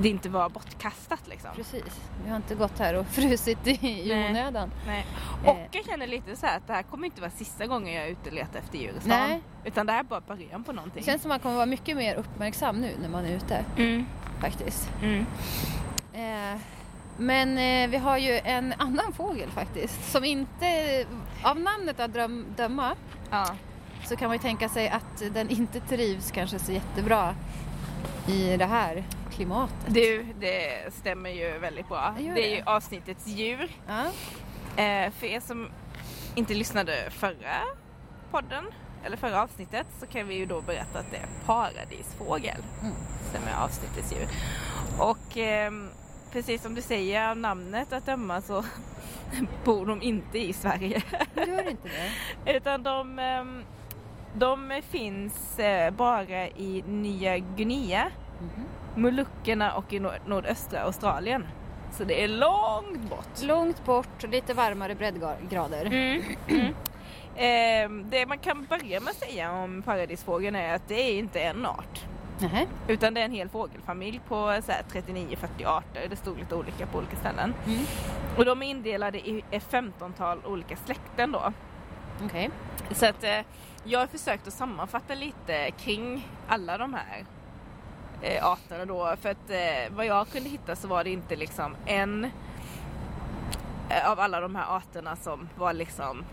[0.00, 1.50] det inte var bortkastat liksom.
[1.56, 2.00] Precis.
[2.24, 3.78] Vi har inte gått här och frusit i
[4.08, 4.30] Nej.
[4.30, 4.70] onödan.
[4.86, 5.06] Nej.
[5.44, 5.50] Eh.
[5.50, 8.04] Och jag känner lite så här att det här kommer inte vara sista gången jag
[8.04, 9.28] är ute och letar efter djur i stan.
[9.28, 9.40] Nej.
[9.64, 11.02] Utan det här är bara början på någonting.
[11.04, 13.64] Det känns som att man kommer vara mycket mer uppmärksam nu när man är ute.
[13.76, 14.06] Mm.
[14.40, 14.90] Faktiskt.
[15.02, 15.26] Mm.
[16.12, 16.60] Eh,
[17.16, 21.04] men eh, vi har ju en annan fågel faktiskt som inte,
[21.42, 22.10] av namnet att
[22.56, 22.96] döma,
[23.30, 23.46] ja.
[24.04, 27.34] så kan man ju tänka sig att den inte trivs kanske så jättebra
[28.28, 29.94] i det här klimatet.
[29.94, 32.14] Du, det stämmer ju väldigt bra.
[32.18, 32.32] Det.
[32.32, 33.68] det är ju avsnittets djur.
[33.86, 34.04] Ja.
[34.82, 35.68] Eh, för er som
[36.34, 37.60] inte lyssnade förra
[38.30, 38.64] podden,
[39.04, 42.94] eller förra avsnittet, så kan vi ju då berätta att det är paradisfågel mm.
[43.32, 44.28] som är avsnittets djur.
[44.98, 45.72] Och eh,
[46.32, 48.64] precis som du säger av namnet att döma så
[49.64, 51.02] bor de inte i Sverige.
[51.36, 52.52] Gör inte det?
[52.56, 53.44] Utan de, eh,
[54.34, 58.10] De finns eh, bara i Nya Guinea,
[58.40, 58.64] Mhm.
[58.96, 61.46] Molukkerna och i nord- nordöstra Australien.
[61.92, 63.42] Så det är långt bort.
[63.42, 65.86] Långt bort, lite varmare breddgrader.
[65.86, 66.22] Mm.
[66.48, 66.74] Mm.
[67.36, 71.40] Eh, det man kan börja med att säga om paradisfågeln är att det är inte
[71.40, 72.00] en art.
[72.38, 72.66] Nähä.
[72.88, 76.06] Utan det är en hel fågelfamilj på så här 39-40 arter.
[76.10, 77.54] Det stod lite olika på olika ställen.
[77.66, 77.78] Mm.
[78.38, 81.52] Och de är indelade i ett 15-tal olika släkten då.
[82.24, 82.50] Okej.
[82.90, 83.38] Så att eh,
[83.84, 87.24] jag har försökt att sammanfatta lite kring alla de här
[88.24, 89.16] eh, arterna då.
[89.20, 92.24] För att eh, vad jag kunde hitta så var det inte liksom en
[93.90, 96.24] eh, av alla de här arterna som var liksom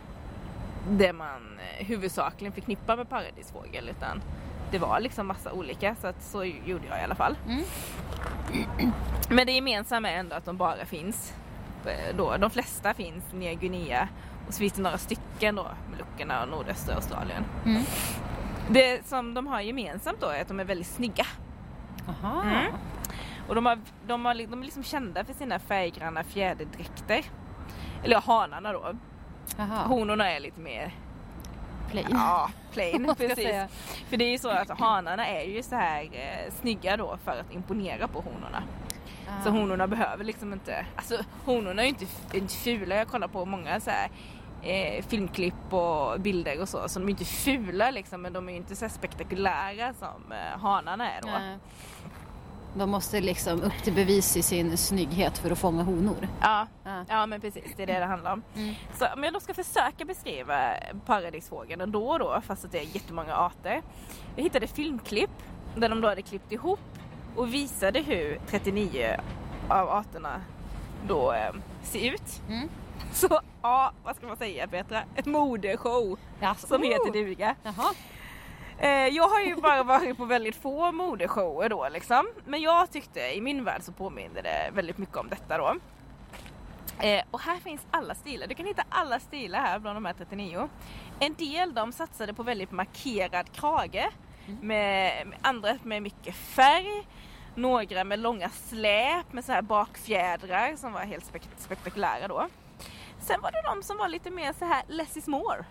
[0.89, 4.21] det man eh, huvudsakligen förknippar med paradisfågel utan
[4.71, 7.37] det var liksom massa olika så att så gjorde jag i alla fall.
[7.47, 7.63] Mm.
[9.29, 11.33] Men det gemensamma är ändå att de bara finns
[11.85, 12.37] eh, då.
[12.37, 14.07] De flesta finns Nya Guinea
[14.47, 17.43] och så finns det några stycken då, Molukkerna och nordöstra Australien.
[17.65, 17.83] Mm.
[18.69, 21.25] Det som de har gemensamt då är att de är väldigt snygga.
[22.09, 22.41] Aha.
[22.43, 22.71] Mm.
[23.47, 27.25] Och de, har, de, har, de är liksom kända för sina färggranna fjäderdräkter.
[28.03, 28.95] Eller hanarna då.
[29.59, 29.83] Aha.
[29.83, 30.95] Honorna är lite mer
[31.89, 32.07] Plain.
[32.11, 33.13] ja, plain.
[33.17, 33.55] Precis.
[34.09, 37.39] För det är ju så att hanarna är ju så här eh, snygga då för
[37.39, 38.63] att imponera på honorna.
[39.43, 39.51] Så Ah.
[39.51, 42.05] honorna behöver liksom inte, alltså honorna är ju inte,
[42.37, 42.95] inte fula.
[42.95, 44.09] Jag kollar på många så här
[44.63, 46.89] eh, filmklipp och bilder och så.
[46.89, 50.59] Så de är inte fula liksom men de är ju inte så spektakulära som eh,
[50.59, 51.27] hanarna är då.
[51.27, 51.57] Nej.
[52.75, 56.27] De måste liksom upp till bevis i sin snygghet för att fånga honor.
[56.41, 57.05] Ja, Ja.
[57.09, 58.41] ja men precis det är det det handlar om.
[58.55, 58.75] Mm.
[58.97, 60.73] Så jag då ska försöka beskriva
[61.05, 63.81] paradisfågeln ändå och då fast att det är jättemånga arter.
[64.35, 65.29] Jag hittade filmklipp
[65.75, 66.79] där de då hade klippt ihop
[67.35, 69.15] och visade hur 39
[69.67, 70.41] av arterna
[71.07, 71.53] då eh,
[71.83, 72.41] ser ut.
[72.49, 72.69] Mm.
[73.13, 75.03] Så ja, vad ska man säga Petra?
[75.15, 76.67] Ett modeshow Jaså?
[76.67, 77.55] som heter duga.
[77.63, 77.93] Jaha.
[78.79, 82.27] Eh, jag har ju bara varit på väldigt få modeshower då liksom.
[82.45, 85.75] Men jag tyckte i min värld så påminner det väldigt mycket om detta då.
[86.99, 88.47] Eh, och här finns alla stilar.
[88.47, 90.69] Du kan hitta alla stilar här bland de här 39.
[91.19, 94.09] En del de satsade på väldigt markerad krage.
[94.61, 97.07] Med, med andra med mycket färg.
[97.55, 102.47] Några med långa släp med så här bakfjädrar som var helt spek- spektakulära då.
[103.21, 105.65] Sen var det de som var lite mer så här less is more.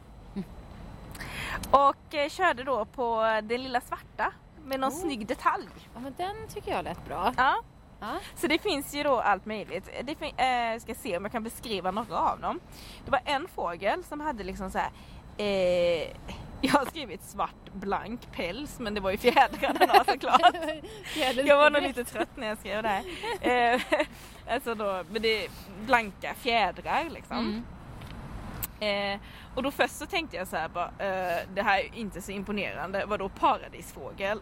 [1.71, 4.33] Och eh, körde då på det lilla svarta
[4.65, 4.97] med någon Oh.
[5.01, 5.67] snygg detalj.
[5.95, 7.33] Ja, men den tycker jag lät bra.
[7.37, 7.63] Ja.
[8.01, 8.19] Ja.
[8.37, 9.89] Så det finns ju då allt möjligt.
[10.05, 12.61] Det fin- eh, ska se om jag kan beskriva några av dem.
[13.05, 14.91] Det var en fågel som hade liksom så här.
[15.41, 16.09] Eh,
[16.61, 20.55] jag har skrivit svart blank päls men det var ju fjädrarna såklart.
[21.45, 23.05] Jag var nog lite trött när jag skrev det här.
[23.75, 23.81] Eh,
[24.55, 25.51] alltså då, men det är
[25.87, 27.65] blanka fjädrar liksom.
[28.81, 29.15] Mm.
[29.15, 29.21] Eh,
[29.55, 32.33] och då först så tänkte jag så här bara, eh, det här är inte så
[32.33, 34.41] imponerande, vadå paradisfågel?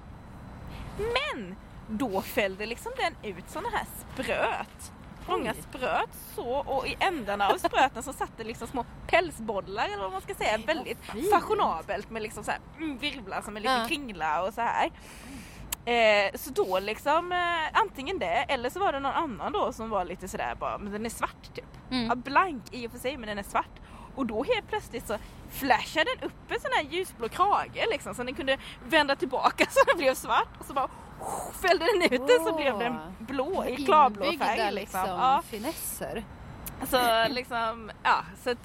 [0.98, 1.56] Men
[1.88, 4.92] då fällde liksom den ut såna här spröt.
[5.28, 10.02] Många spröt så och i ändarna av spröten så satt det liksom små pälsbollar eller
[10.02, 10.58] vad man ska säga.
[10.66, 10.98] Väldigt
[11.32, 13.88] fashionabelt med liksom så här, mm, virvlar som en liten Ja.
[13.88, 14.90] kringla och så här.
[15.84, 19.90] Eh, så då liksom eh, antingen det eller så var det någon annan då som
[19.90, 21.64] var lite sådär bara, men den är svart typ.
[21.90, 22.06] Mm.
[22.06, 23.70] Ja, blank i och för sig men den är svart.
[24.14, 25.16] Och då helt plötsligt så
[25.50, 28.58] flashade den upp en sån här ljusblå krage liksom så den kunde
[28.88, 30.88] vända tillbaka så den blev svart och så bara
[31.62, 34.72] fällde den ut den så blev den blå i klarblå färg.
[34.72, 35.00] liksom, Liksom.
[35.08, 36.24] Ja, finesser.
[36.90, 36.98] så
[37.28, 38.58] liksom, ja så att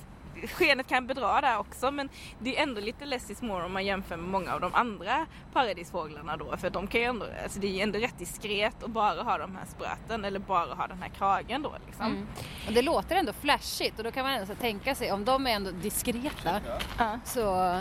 [0.54, 3.86] skenet kan bedra där också men det är ändå lite less is more om man
[3.86, 7.68] jämför med många av de andra paradisfåglarna då för de kan ju ändå, alltså det
[7.68, 11.02] är ju ändå rätt diskret att bara ha de här spröten eller bara ha den
[11.02, 12.06] här kragen då liksom.
[12.06, 12.28] Mm.
[12.68, 15.48] Och det låter ändå flashigt och då kan man ändå så tänka sig om de
[15.48, 16.60] är ändå diskreta
[16.98, 17.20] Ja.
[17.26, 17.80] så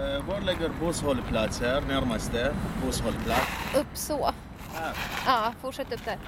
[0.00, 3.74] Var ligger busshållplats här närmaste busshållplats?
[3.76, 4.30] upp så.
[4.74, 4.92] Här.
[5.26, 6.18] Ja, fortsätt upp där.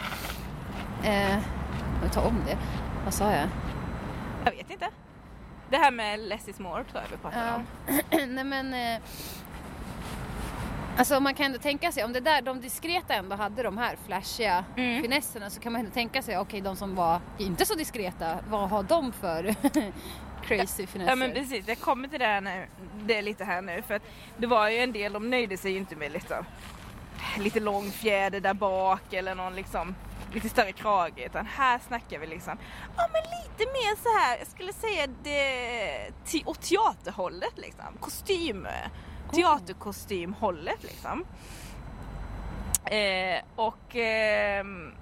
[1.05, 1.39] Eh,
[2.03, 2.59] jag tar om det.
[3.05, 3.49] Vad sa jag?
[4.45, 4.89] Jag vet inte.
[5.71, 7.55] Det här med less is more tror jag vi pratade Ja.
[7.55, 7.65] om.
[8.35, 9.01] Nej men eh,
[10.97, 13.97] Alltså man kan ändå tänka sig, om det där, de diskreta ändå hade de här
[14.07, 15.03] flashiga Mm.
[15.03, 18.69] finesserna så kan man ändå tänka sig, okej de som var inte så diskreta, vad
[18.71, 19.55] har de för
[20.49, 21.11] crazy finesser?
[21.11, 22.67] Ja men precis, jag kommer till det, här nu,
[23.03, 24.03] det lite här nu för att
[24.37, 26.45] det var ju en del, de nöjde sig ju inte med liksom
[27.39, 29.95] lite lång fjäder där bak eller någon liksom
[30.33, 32.59] lite större krage utan här snackar vi liksom
[32.97, 38.67] ja men lite mer så här jag skulle säga det te- åt teaterhållet liksom kostym
[39.33, 41.25] teaterkostymhållet liksom.
[42.85, 44.93] Eh, och ehm,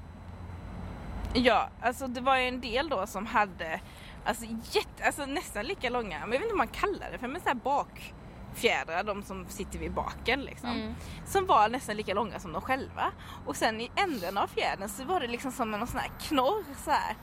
[1.34, 3.80] ja alltså det var ju en del då som hade
[4.26, 7.28] alltså, jätte, alltså nästan lika långa men jag vet inte vad man kallar det för
[7.28, 8.14] men så här bak
[8.56, 10.70] fjädrar, de som sitter vid baken liksom.
[10.70, 10.94] Mm.
[11.26, 13.12] Som var nästan lika långa som de själva.
[13.46, 16.64] Och sen i änden av fjädern så var det liksom som en sån här knorr
[16.84, 17.16] så här.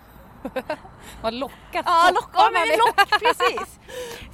[1.22, 1.86] Vad lockat.
[1.86, 3.80] Ja, lock, ja men lock precis.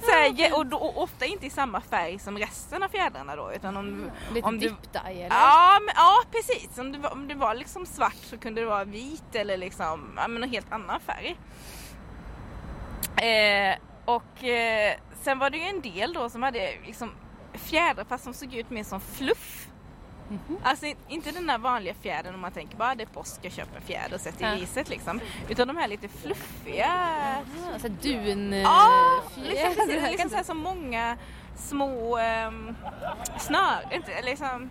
[0.00, 3.52] Så här, och, då, och ofta inte i samma färg som resten av fjädrarna då.
[3.52, 5.26] Utan om, Lite om du, eller?
[5.30, 6.78] Ja, men, ja precis.
[6.78, 10.12] Om det, var, om det var liksom svart så kunde det vara vit eller liksom
[10.16, 11.36] ja, men en helt annan färg.
[13.22, 17.10] Eh, och eh, sen var det ju en del då som hade liksom
[17.52, 19.66] fjädrar fast som såg ut mer som fluff.
[20.62, 23.52] Alltså in- inte den där vanliga fjädern om man tänker bara det är påsk, jag
[23.52, 24.54] köper en fjäder och sätter Ja.
[24.54, 25.20] i riset liksom.
[25.48, 26.86] Utan de här lite fluffiga
[27.74, 28.52] Ah, så här dun...
[28.52, 28.90] Ja,
[29.36, 31.16] eh, liksom, precis, liksom så, här, så många
[31.56, 32.76] små um,
[33.38, 34.70] snör, inte, liksom.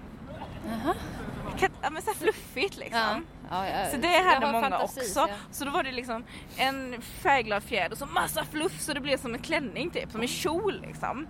[1.82, 3.25] Ja, men så fluffigt liksom.
[3.49, 3.67] Ja.
[3.67, 3.91] Ja.
[3.91, 5.27] Så det hade många fantasi, också.
[5.51, 6.23] så då var det liksom
[6.57, 10.21] en färgglad fjäder och så massa fluff så det blev som en klänning typ, som
[10.21, 11.27] en kjol liksom.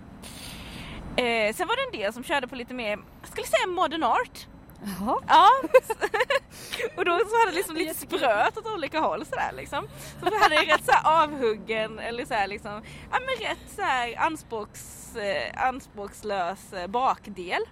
[1.16, 4.02] Eh, sen var det en del som körde på lite mer, jag skulle säga modern
[4.02, 4.46] art.
[4.82, 5.18] Jaha.
[5.28, 5.48] Ja.
[6.96, 9.88] och då så hade det liksom lite spröt åt olika håll sådär liksom.
[10.20, 13.82] Så vi hade rätt så här avhuggen eller så här liksom, ja men rätt så
[13.82, 17.62] här anspråks, eh, anspråkslös eh, bakdel.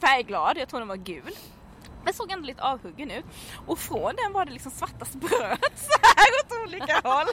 [0.00, 1.32] Färgglad, jag tror den var gul.
[2.06, 3.24] Men såg ändå lite avhuggen ut.
[3.66, 7.26] Och från den var det liksom svarta spröt så här åt olika håll.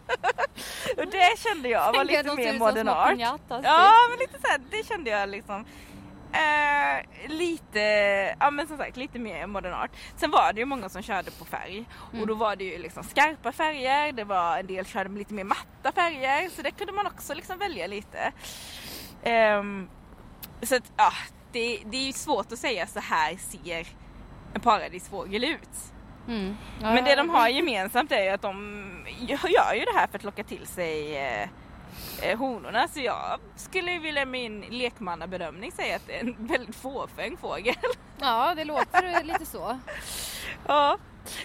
[0.98, 3.18] och det kände jag var lite mer modern art.
[3.50, 3.60] typ.
[3.64, 5.66] Ja men lite så här, det kände jag liksom.
[6.34, 7.80] Eh, lite,
[8.40, 9.92] ja men som sagt lite mer modern art.
[10.18, 11.86] Sen var det ju många som körde på färg
[12.22, 15.34] och då var det ju liksom skarpa färger, det var en del körde med lite
[15.34, 18.32] mer matta färger så det kunde man också liksom välja lite.
[19.24, 19.90] Ehm,
[20.62, 21.12] så att ja,
[21.52, 23.88] det, det är ju svårt att säga så här ser
[24.54, 25.94] en paradisfågel ut.
[26.28, 26.56] Mm.
[26.82, 28.56] Men det de har gemensamt är ju att de
[29.28, 31.50] gör ju det här för att locka till sig eh,
[32.22, 32.88] eh, honorna.
[32.88, 37.76] Så jag skulle vilja min lekmannabedömning säga att det är en väldigt fåfäng fågel.
[38.20, 39.80] Ja, det låter lite så.
[40.68, 40.98] ja.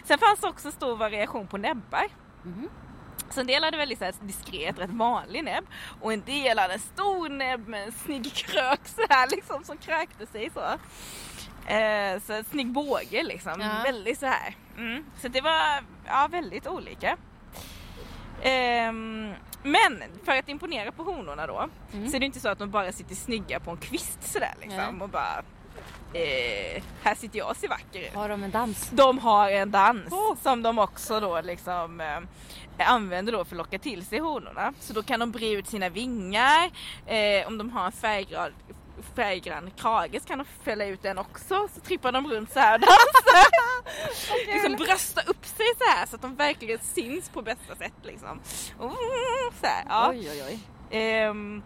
[0.05, 2.07] Sen fanns det också stor variation på näbbar.
[2.43, 2.69] Mhm.
[3.31, 5.65] Så en del hade väldigt så diskret, rätt vanlig näbb
[6.01, 9.77] och en del hade en stor näbb med en snygg krök så här liksom som
[9.77, 10.61] krökte sig så.
[11.69, 13.83] Eh, så snygg båge liksom, Ja.
[13.85, 14.57] väldigt så här.
[14.79, 15.05] Mm.
[15.23, 17.17] Så det var ja, väldigt olika.
[18.43, 22.09] Ehm, men för att imponera på honorna då Mm.
[22.09, 24.77] så är det inte så att de bara sitter snygga på en kvist sådär liksom
[24.77, 25.03] Nej.
[25.03, 25.43] och bara
[26.13, 28.15] eh, här sitter jag och ser vacker ut.
[28.15, 28.91] Har de en dans?
[28.91, 30.37] De har en dans Oh.
[30.43, 34.73] som de också då liksom eh, använder då för att locka till sig honorna.
[34.81, 36.71] Så då kan de bre ut sina vingar.
[37.07, 38.53] Eh, om de har en färggrad,
[39.15, 41.69] färggrann krage så kan de fälla ut den också.
[41.75, 43.49] Så trippar de runt så här och dansar.
[44.47, 48.41] liksom brösta upp sig så här så att de verkligen syns på bästa sätt liksom.
[48.79, 48.93] Och,
[49.61, 50.11] så här, ja.
[50.11, 50.59] Oj, oj, oj.
[50.91, 51.63] Ehm,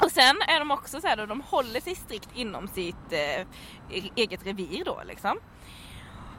[0.00, 3.46] och sen är de också så här då, de håller sig strikt inom sitt eh,
[4.16, 5.38] eget revir då liksom.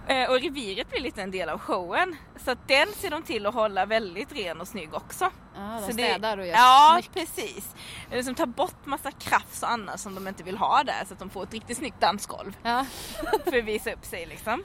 [0.08, 2.16] Eh, och reviret blir lite en del av showen.
[2.46, 5.30] Så att den ser de till att hålla väldigt ren och snygg också.
[5.56, 7.14] Ja, de Så det- städar och gör Ja, snyggt.
[7.14, 7.76] precis.
[8.12, 11.14] Eh, Liksom tar bort massa krafs och annat som de inte vill ha där så
[11.14, 12.86] att de får ett riktigt snyggt dansgolv Ja.
[13.44, 14.64] för att visa upp sig liksom.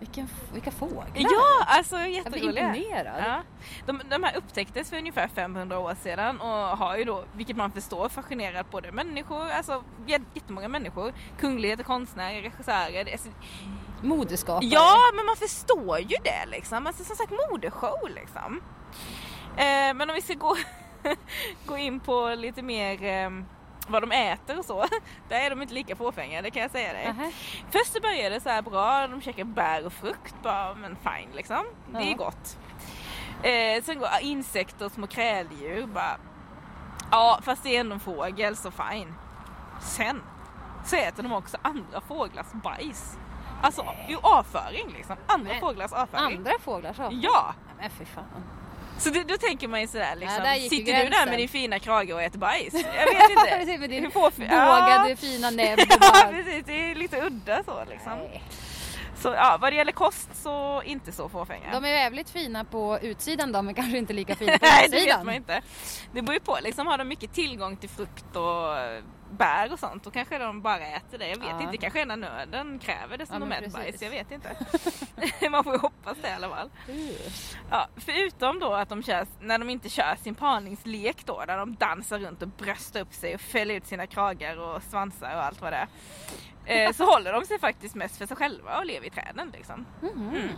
[0.00, 1.06] Vilken, vilka fåglar.
[1.14, 2.74] Ja, alltså Jag blir jätteroliga.
[2.76, 3.22] imponerad.
[3.26, 3.42] Ja.
[3.86, 7.72] De, de här upptäcktes för ungefär 500 år sedan och har ju då, vilket man
[7.72, 13.12] förstår, fascinerat både människor, alltså jä- jättemånga människor, kungligheter, konstnärer, regissörer.
[13.12, 13.28] Alltså,
[14.02, 14.66] Modeskapare.
[14.66, 16.86] ja, men man förstår ju det liksom.
[16.86, 18.60] Alltså som sagt modeshow liksom.
[19.56, 20.56] Eh, men om vi ska gå,
[21.66, 23.30] gå in på lite mer eh,
[23.88, 24.86] vad de äter och så.
[25.28, 27.04] Där är de inte lika fåfänga, det kan jag säga dig.
[27.04, 27.32] Nähä.
[27.70, 31.30] Först så började det så här bra, de käkar bär och frukt, bara men fine
[31.34, 31.64] liksom.
[31.86, 32.58] Det är gott.
[33.42, 36.16] Eh, sen går insekter och små kräldjur, bara
[37.10, 39.14] ja fast det är ändå en fågel så fine.
[39.80, 40.22] Sen
[40.84, 43.18] så äter de också andra fåglars bajs.
[43.62, 46.36] Alltså ju avföring liksom, andra Men- fåglars avföring.
[46.36, 47.08] Andra fåglar så?
[47.10, 47.54] Ja!
[47.78, 48.24] Men fy fan.
[48.98, 51.48] Så det, då tänker man ju sådär liksom, där ju sitter du där med din
[51.48, 52.72] fina krage och äter bajs?
[52.74, 52.82] Jag
[53.14, 53.50] vet inte.
[53.58, 55.16] Precis, med din Hur bågade Ja.
[55.16, 55.78] fina näbb.
[56.00, 58.12] Ja precis, det är lite udda så liksom.
[58.18, 58.42] Nej.
[59.22, 61.72] Så ja, vad det gäller kost så inte så fåfänga.
[61.72, 64.96] De är jävligt fina på utsidan då men kanske inte lika fina på Nej det
[65.04, 65.62] vet man inte.
[66.12, 68.76] Det beror ju på, liksom har de mycket tillgång till frukt och
[69.30, 71.28] bär och sånt då kanske de bara äter det.
[71.28, 71.62] Jag vet Ja.
[71.62, 74.02] inte, kanske när nöden kräver det som Ja, de äter bajs.
[74.02, 74.56] Jag vet inte.
[75.50, 76.70] man får ju hoppas det i alla fall.
[77.70, 81.74] Ja, förutom då att de kör, när de inte kör sin parningslek då, där de
[81.76, 85.60] dansar runt och bröstar upp sig och fäller ut sina kragar och svansar och allt
[85.60, 86.86] vad det är.
[86.86, 89.86] Eh, så håller de sig faktiskt mest för sig själva och lever i träden liksom.
[90.02, 90.48] Mm.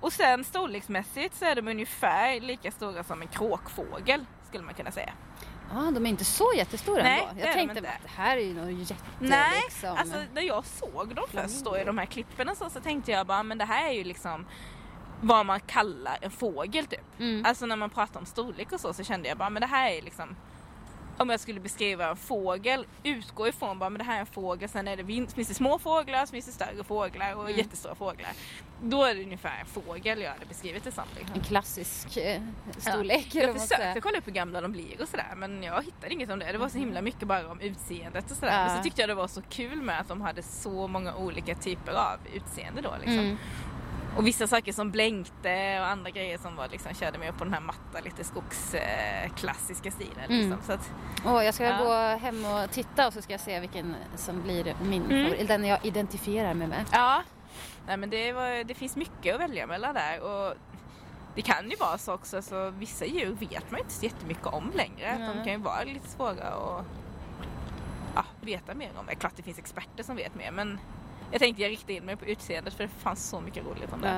[0.00, 4.90] Och sen storleksmässigt så är de ungefär lika stora som en kråkfågel skulle man kunna
[4.90, 5.12] säga.
[5.74, 7.42] Ja, de är inte så jättestora Nej, ändå.
[7.44, 9.96] Jag tänkte att det här är ju nog jätte Nej, liksom.
[9.96, 13.26] alltså när jag såg dem först då i de här klippen så, så tänkte jag
[13.26, 14.46] bara men det här är ju liksom
[15.20, 17.00] vad man kallar en fågel typ.
[17.18, 17.44] Mm.
[17.44, 19.90] Alltså när man pratar om storlek och så så kände jag bara men det här
[19.90, 20.36] är liksom
[21.18, 24.68] om jag skulle beskriva en fågel, utgå ifrån bara men det här är en fågel,
[24.68, 25.04] sen är det,
[25.34, 27.56] finns det små fåglar, så finns det större fåglar och Mm.
[27.58, 28.30] jättestora fåglar.
[28.82, 31.04] Då är det ungefär en fågel jag hade beskrivit det som.
[31.16, 31.34] Liksom.
[31.34, 32.42] En klassisk eh,
[32.78, 33.34] storlek.
[33.34, 36.30] eller Jag försökte kolla upp hur gamla de blir och sådär men jag hittade inget
[36.30, 36.52] om det.
[36.52, 38.52] Det var så himla mycket bara om utseendet och sådär.
[38.60, 38.66] Ja.
[38.66, 41.54] Men så tyckte jag det var så kul med att de hade så många olika
[41.54, 43.18] typer av utseende då liksom.
[43.18, 43.36] Mm.
[44.18, 47.52] Och vissa saker som blänkte och andra grejer som var liksom, körde mer på den
[47.52, 50.14] här matta, lite skogsklassiska eh, stilen.
[50.28, 50.36] Liksom.
[50.52, 50.58] Mm.
[50.66, 50.90] Så att,
[51.26, 51.78] Åh, jag ska Ja.
[51.84, 55.24] gå hem och titta och så ska jag se vilken som blir min Mm.
[55.24, 55.48] favorit.
[55.48, 56.84] Den jag identifierar mig med.
[56.92, 57.22] ja,
[57.86, 60.20] Nej, men det, var, det finns mycket att välja mellan där.
[60.20, 60.54] Och
[61.34, 64.72] det kan ju vara så också, så vissa djur vet man inte så jättemycket om
[64.74, 65.12] längre.
[65.12, 66.84] Att de kan ju vara lite svåra att
[68.14, 69.06] ja, veta mer om.
[69.06, 70.78] Det är klart det finns experter som vet mer men
[71.30, 74.00] jag tänkte jag riktade in mig på utseendet för det fanns så mycket roligt om
[74.00, 74.08] det.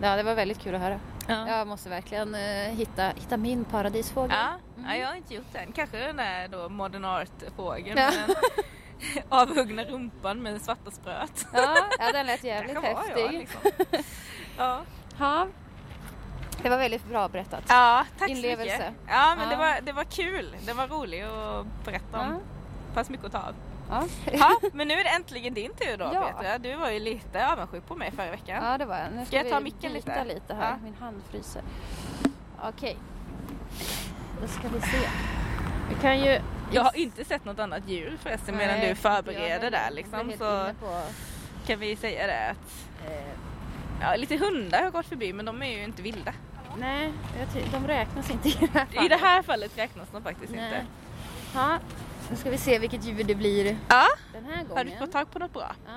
[0.00, 0.08] Ja.
[0.10, 1.00] ja, det var väldigt kul att höra.
[1.28, 1.48] Ja.
[1.48, 4.36] Jag måste verkligen eh, hitta, hitta min paradisfågel.
[4.36, 4.52] Ja,
[4.88, 5.72] ja, jag har inte gjort det än.
[5.72, 8.10] Kanske den där då modern art-fågeln Ja.
[9.28, 11.46] avhuggna rumpan med svarta spröt.
[11.52, 13.24] Ja, ja, den lät jävligt Kanske var häftig.
[13.24, 13.60] jag, liksom.
[14.58, 14.80] ja.
[15.18, 15.46] Ja.
[16.62, 17.64] Det var väldigt bra berättat.
[17.68, 18.76] ja, tack så Inlevelse.
[18.78, 18.94] mycket.
[19.08, 19.50] Ja, men Ja.
[19.50, 20.56] Det, var, det var kul.
[20.66, 22.26] Det var roligt att berätta om.
[22.32, 22.94] Ja.
[22.94, 23.54] fanns mycket att ta av.
[23.90, 24.04] Ja.
[24.32, 26.32] Ja, men nu är det äntligen din tur då Ja.
[26.40, 26.58] Petra.
[26.58, 28.64] Du var ju lite avundsjuk på mig förra veckan.
[28.64, 29.12] Ja, det var jag.
[29.12, 30.24] Nu Ska jag vi ta micken lite?
[30.24, 30.70] lite här.
[30.70, 30.76] Ja.
[30.84, 31.62] Min hand fryser.
[32.62, 32.96] Okej.
[34.40, 35.08] Då ska vi se.
[35.88, 36.40] Vi kan ju...
[36.72, 39.84] Jag har inte sett något annat djur förresten medan Nej, du inte jag förbereder där
[39.84, 40.32] Jag liksom.
[40.38, 41.00] Så på...
[41.66, 43.32] kan vi säga det att Eh,
[44.00, 46.32] ja, lite hundar har gått förbi men de är ju inte vilda.
[46.78, 49.04] nej, jag de räknas inte i det här fallet.
[49.04, 50.64] I det här fallet räknas de faktiskt Nej.
[50.64, 50.86] inte.
[51.54, 51.78] Ja,
[52.30, 54.98] nu ska vi se vilket djur det blir Ja, den här har du gången.
[54.98, 55.72] fått tag på något bra?
[55.86, 55.92] Ja.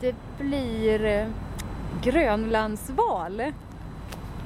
[0.00, 1.26] Det blir eh,
[2.02, 3.42] grönlandsval.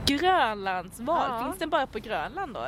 [0.06, 1.42] Grönlandsval, Ja.
[1.44, 2.66] finns den bara på Grönland då?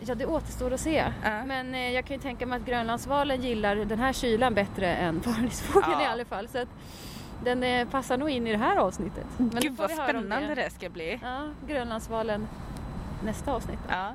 [0.00, 1.04] Ja, det återstår att se.
[1.24, 1.44] Ja.
[1.44, 5.20] Men eh, jag kan ju tänka mig att grönlandsvalen gillar den här kylan bättre än
[5.20, 6.02] paradisfågeln Ja.
[6.02, 6.48] i alla fall.
[6.48, 6.68] Så att
[7.44, 9.26] den eh, passar nog in i det här avsnittet.
[9.36, 10.70] Men Gud vad spännande det.
[10.70, 11.18] ska bli.
[11.22, 12.48] Ja, grönlandsvalen
[13.24, 13.78] nästa avsnitt.
[13.88, 13.94] då.
[13.94, 14.12] Ja.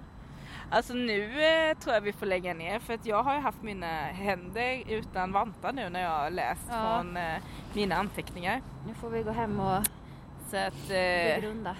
[0.70, 3.62] Alltså nu eh, tror jag vi får lägga ner för att jag har ju haft
[3.62, 6.74] mina händer utan vantar nu när jag har läst Ja.
[6.98, 7.36] från eh,
[7.74, 8.62] mina anteckningar.
[8.88, 9.84] Nu får vi gå hem och
[10.52, 11.76] Så att eh, begrunda.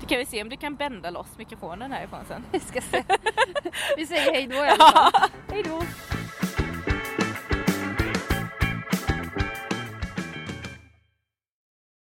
[0.00, 2.44] du kan vi se om du kan bända loss mikrofonen härifrån sen.
[2.52, 3.04] Vi ska se.
[3.96, 5.30] Vi säger hej då i alla fall.
[5.52, 5.82] Hej då!